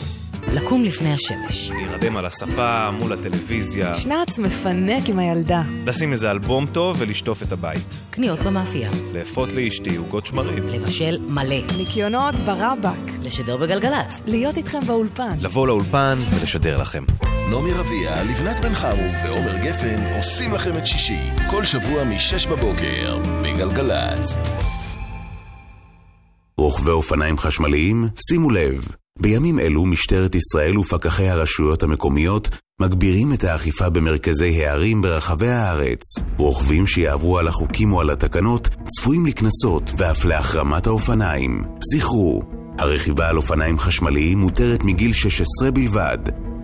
[0.53, 1.71] לקום לפני השמש.
[1.71, 3.95] להירדם על הספה, מול הטלוויזיה.
[3.95, 5.63] שנץ מפנק עם הילדה.
[5.87, 7.97] לשים איזה אלבום טוב ולשטוף את הבית.
[8.11, 8.91] קניות במאפייה.
[9.13, 10.69] לאפות לאשתי עוגות שמרים.
[10.69, 11.57] לבשל מלא.
[11.77, 12.99] ניקיונות ברבק.
[13.23, 14.21] לשדר בגלגלצ.
[14.27, 15.37] להיות איתכם באולפן.
[15.41, 17.05] לבוא לאולפן ולשדר לכם.
[17.51, 21.21] נעמי רביע, לבנת בן חרו ועומר גפן עושים לכם את שישי.
[21.51, 24.37] כל שבוע מ-6 בבוקר, בגלגלצ.
[26.59, 28.89] רוכבי אופניים חשמליים, שימו לב,
[29.21, 32.49] בימים אלו משטרת ישראל ופקחי הרשויות המקומיות
[32.81, 36.01] מגבירים את האכיפה במרכזי הערים ברחבי הארץ.
[36.37, 41.65] רוכבים שיעברו על החוקים או על התקנות צפויים לקנסות ואף להחרמת האופניים.
[41.93, 42.43] זכרו,
[42.79, 46.19] הרכיבה על אופניים חשמליים מותרת מגיל 16 בלבד.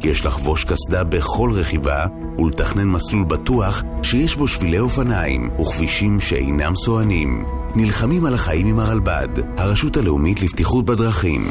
[0.05, 2.06] יש לחבוש קסדה בכל רכיבה
[2.39, 7.44] ולתכנן מסלול בטוח שיש בו שבילי אופניים וכבישים שאינם סוענים.
[7.74, 11.51] נלחמים על החיים עם הרלב"ד, הרשות הלאומית לבטיחות בדרכים.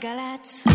[0.00, 0.69] גלגלגלגלצ.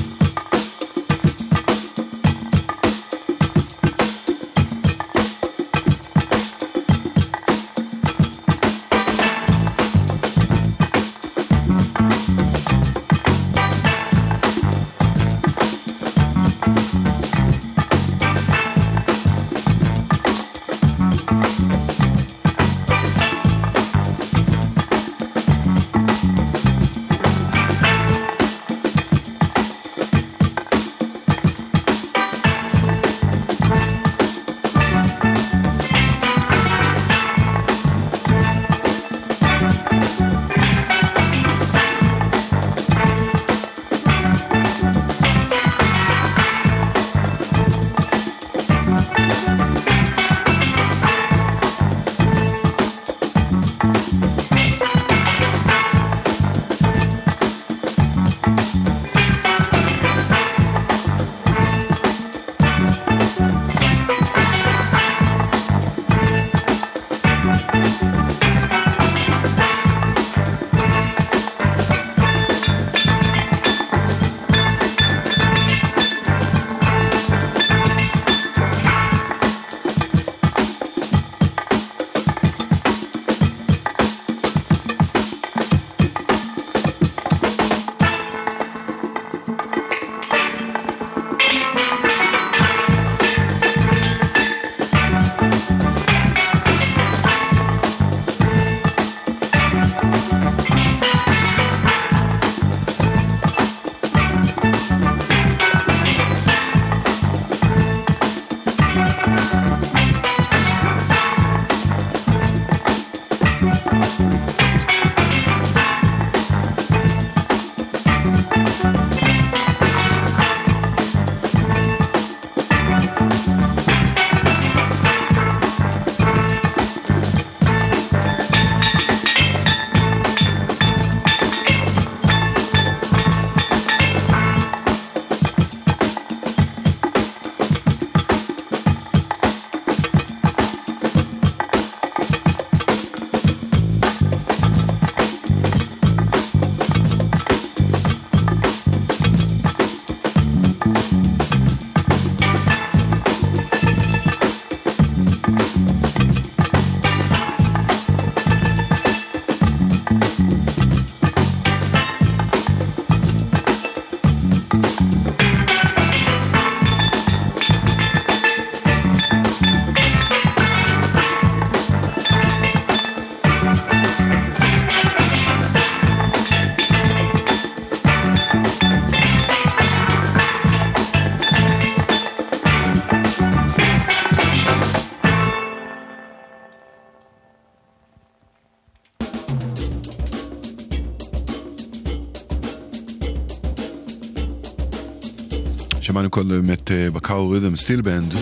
[196.36, 198.34] קודם את אה, בקאו ריתם סטיל בנד.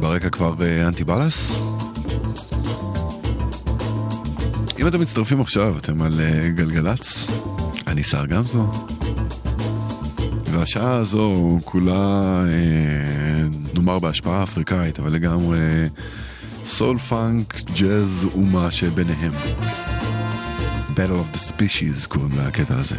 [0.00, 1.62] ברקע כבר אה, אנטי בלאס.
[4.78, 7.26] אם אתם מצטרפים עכשיו, אתם על אה, גלגלצ,
[7.86, 8.70] אני שר גמזו.
[10.44, 12.36] והשעה הזו כולה,
[13.74, 15.58] נאמר בהשפעה אפריקאית, אבל לגמרי
[16.64, 19.32] סול פאנק, ג'אז ומה שביניהם.
[20.94, 22.96] Battle of the Species קוראים לקטע הזה.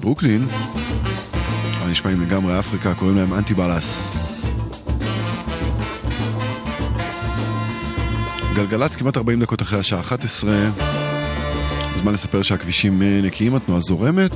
[0.00, 0.46] מברוקלין,
[1.78, 4.16] אבל נשמעים לגמרי אפריקה, קוראים להם אנטי בלאס.
[8.54, 10.52] גלגלצ כמעט 40 דקות אחרי השעה 11,
[11.96, 14.32] זמן לספר שהכבישים אה, נקיים, התנועה זורמת.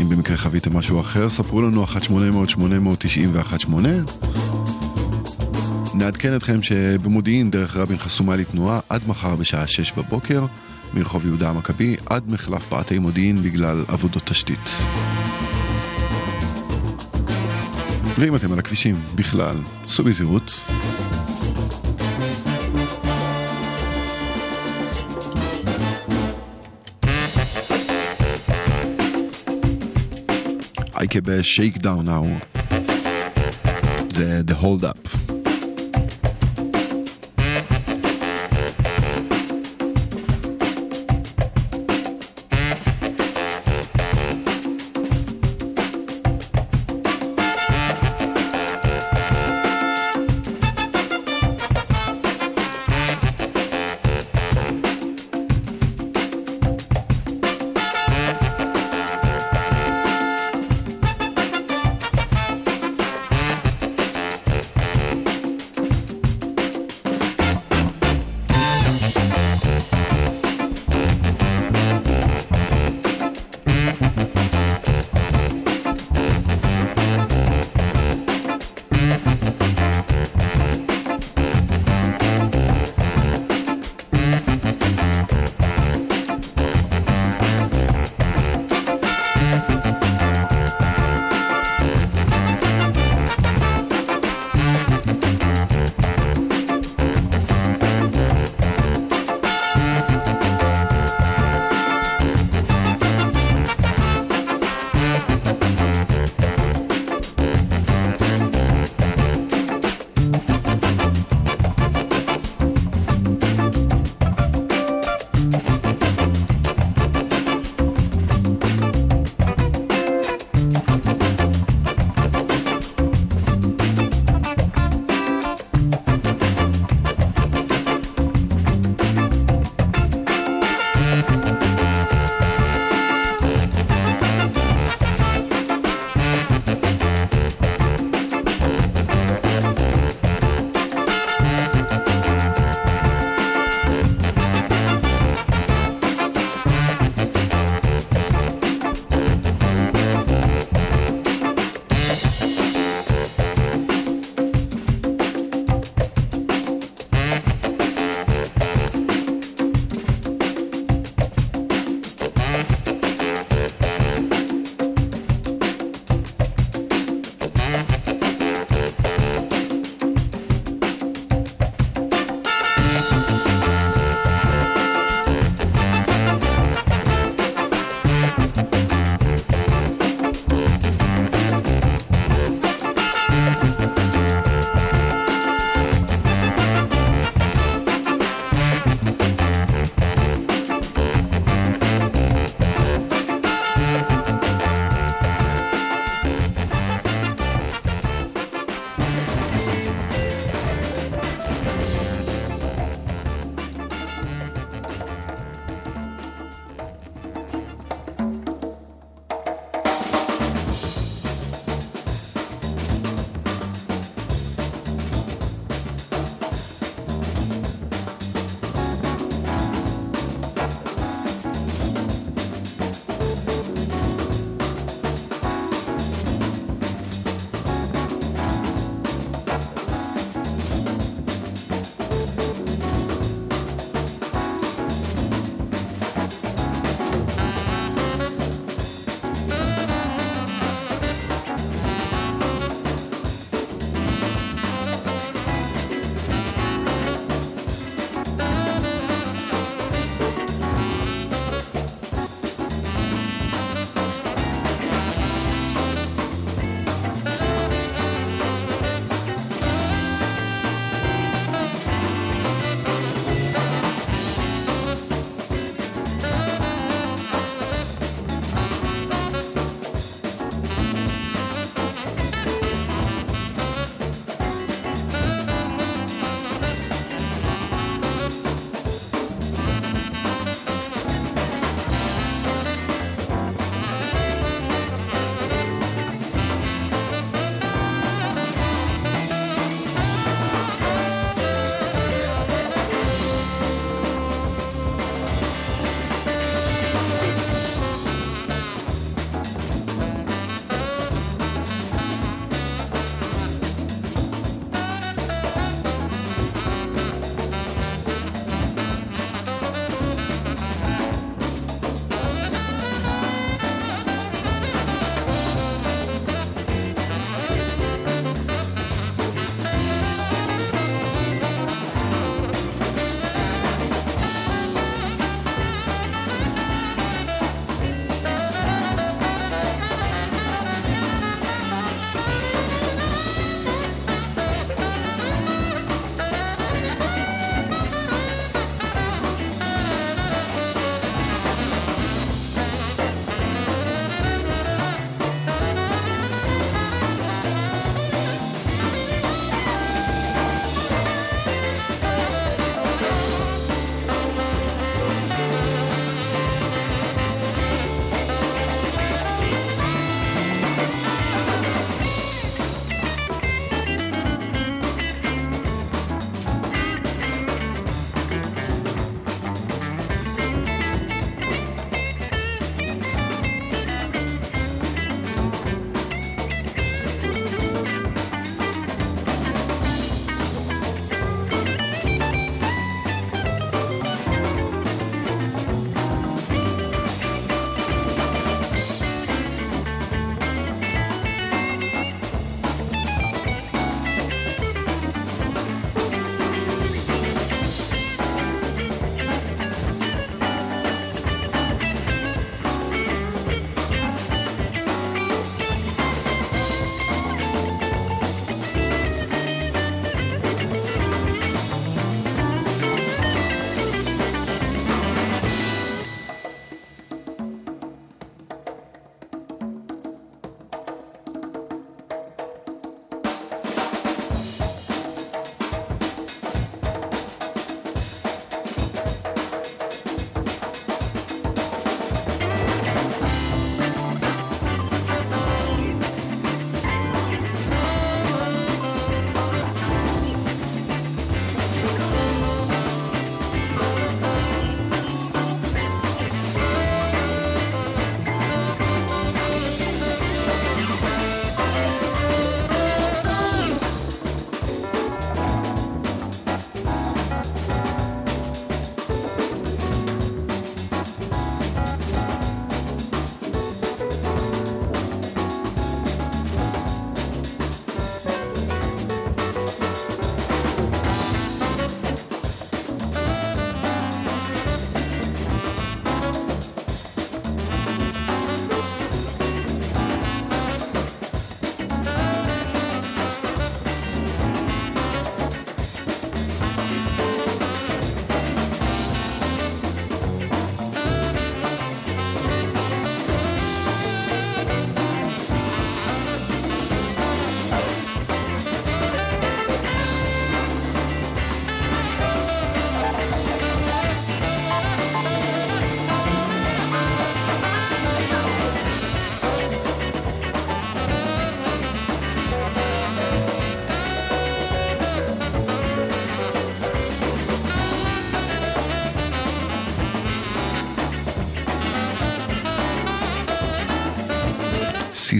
[0.00, 1.88] אם במקרה חוויתם משהו אחר, ספרו לנו 1-800-890
[3.32, 3.74] ו-18.
[5.94, 10.46] נעדכן אתכם שבמודיעין דרך רבין חסומה לתנועה עד מחר בשעה 6 בבוקר,
[10.94, 14.68] מרחוב יהודה המכבי עד מחלף פאתי מודיעין בגלל עבודות תשתית.
[18.18, 19.56] ואם אתם על הכבישים בכלל,
[19.88, 20.60] סעו בזהירות.
[30.96, 32.26] אייקה בשייק דאון נאו.
[34.10, 35.23] זה The Hold Up.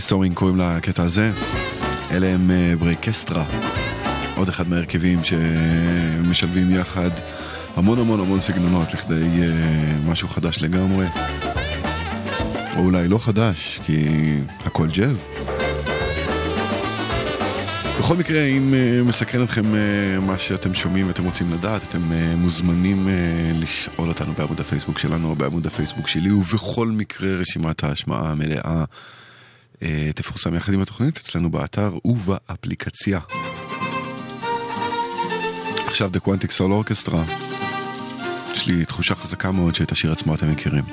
[0.05, 1.33] סורינג קוראים לקטע הזה.
[2.11, 3.45] אלה הם אה, ברקסטרה,
[4.37, 7.11] עוד אחד מהרכבים שמשלבים יחד
[7.77, 9.49] המון המון המון סגנונות לכדי אה,
[10.07, 11.07] משהו חדש לגמרי.
[12.77, 14.07] או אולי לא חדש, כי
[14.65, 15.29] הכל ג'אז.
[17.99, 19.63] בכל מקרה, אם uh, מסקרן אתכם
[20.27, 23.09] מה שאתם שומעים ואתם רוצים לדעת, אתם מוזמנים
[23.55, 28.85] לשאול אותנו בעמוד הפייסבוק שלנו או בעמוד הפייסבוק שלי, ובכל מקרה רשימת ההשמעה המלאה
[30.15, 33.21] תפורסם יחד עם התוכנית אצלנו באתר ובאפליקציה.
[35.87, 37.17] עכשיו The Quantic Soul Orchestra.
[38.55, 40.85] יש לי תחושה חזקה מאוד שאת השיר עצמו אתם מכירים.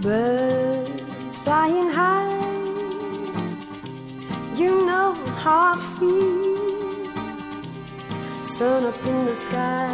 [0.00, 2.36] Birds flying high,
[4.60, 5.08] you know
[5.42, 6.44] how I feel.
[8.54, 9.88] Sun up in the sky,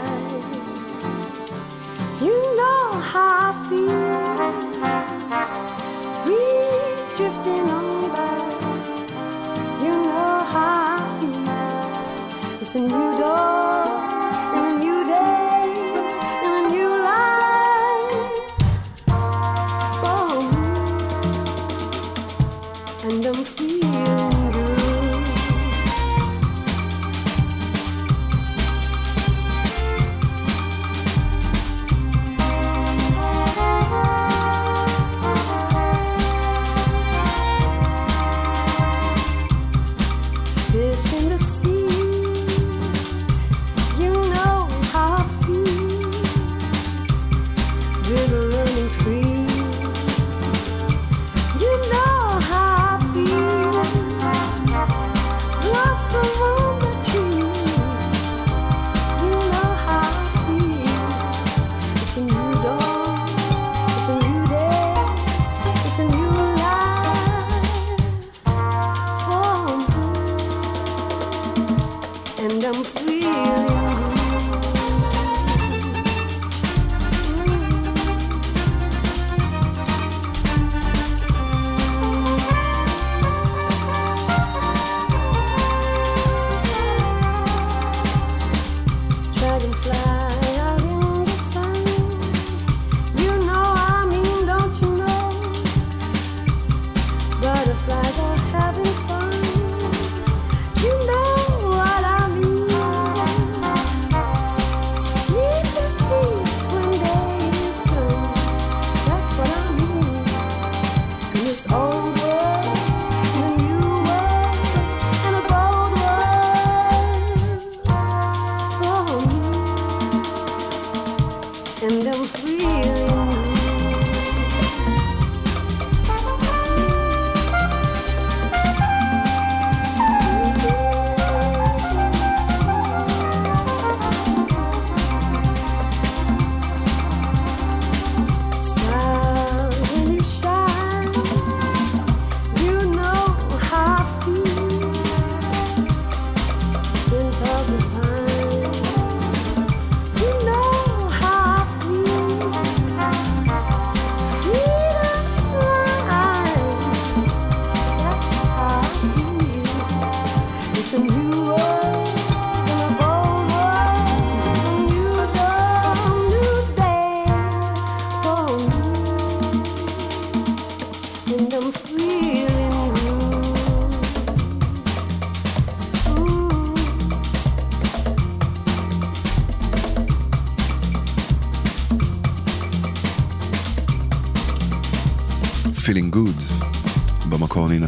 [2.21, 4.21] you know how I feel.
[6.25, 8.37] Breeze drifting on by,
[9.83, 12.61] you know how I feel.
[12.61, 13.70] It's a new dawn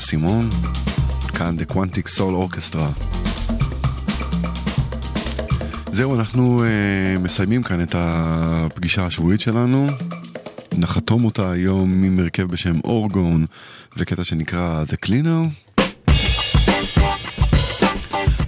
[0.03, 0.49] סימון,
[1.35, 3.05] כאן The Quantic Soul Orchestra.
[5.93, 9.87] זהו, אנחנו uh, מסיימים כאן את הפגישה השבועית שלנו.
[10.79, 13.47] נחתום אותה היום עם הרכב בשם אורגון
[13.97, 15.73] וקטע שנקרא The Cleaner.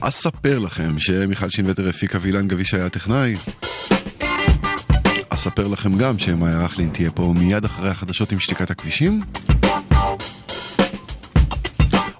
[0.00, 3.34] אספר לכם שמיכל שינווטר הפיקה ואילן גביש היה הטכנאי.
[5.28, 9.20] אספר לכם גם שמאיה רכלין תהיה פה מיד אחרי החדשות עם שתיקת הכבישים.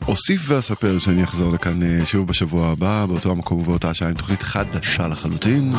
[0.09, 4.43] אוסיף ואספר שאני אחזור לכאן אה, שוב בשבוע הבא, באותו המקום ובאותה שעה עם תוכנית
[4.43, 5.73] חדשה לחלוטין.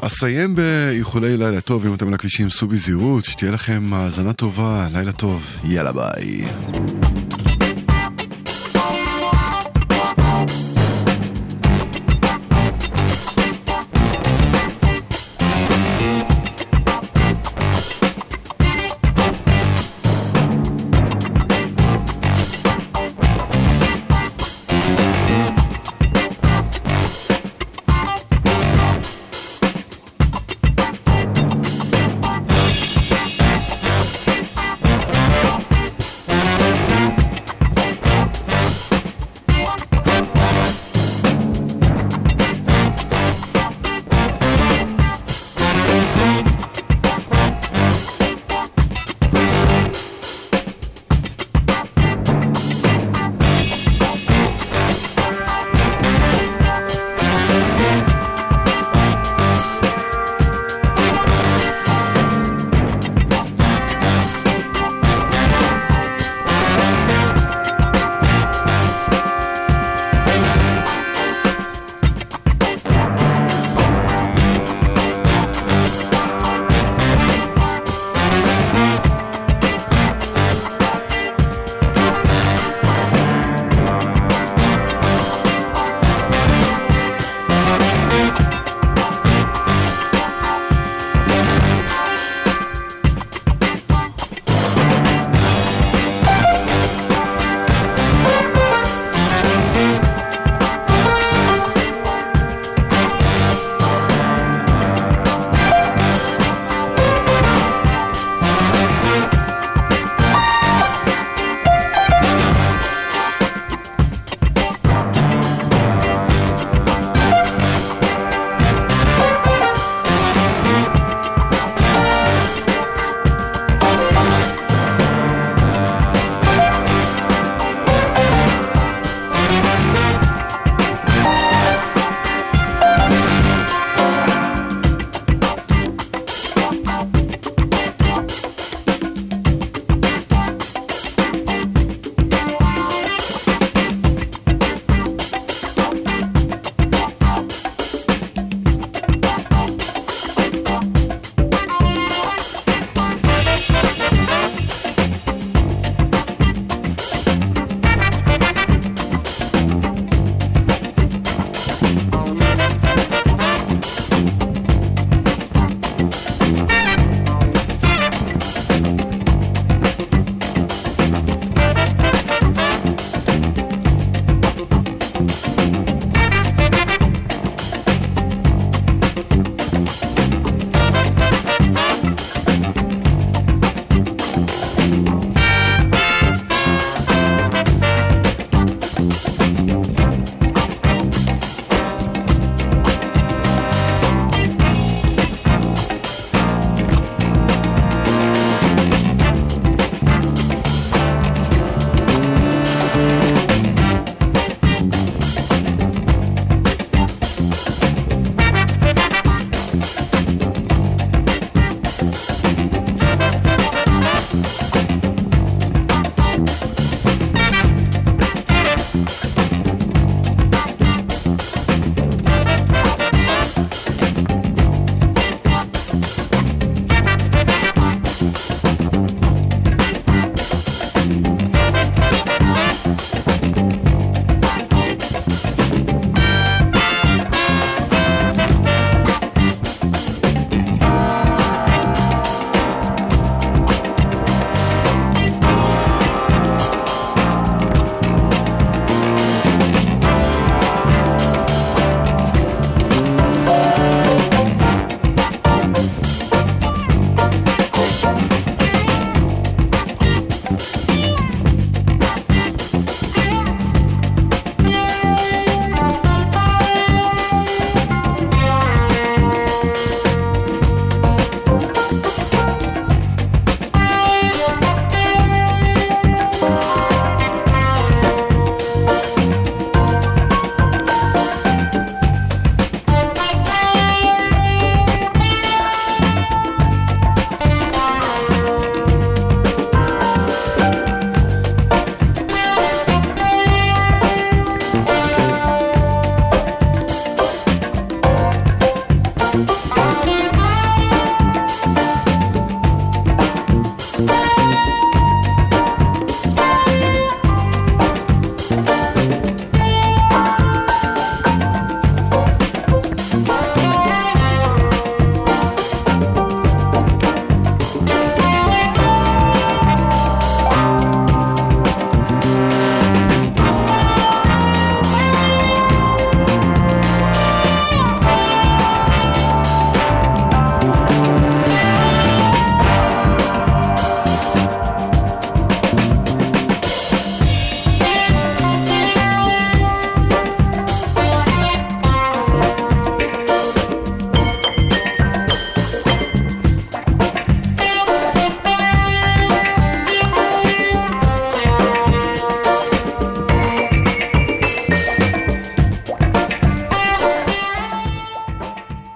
[0.00, 5.12] אסיים באיחולי לילה טוב, אם אתם על הכבישים סעו בזהירות, שתהיה לכם האזנה טובה, לילה
[5.12, 6.44] טוב, יאללה ביי.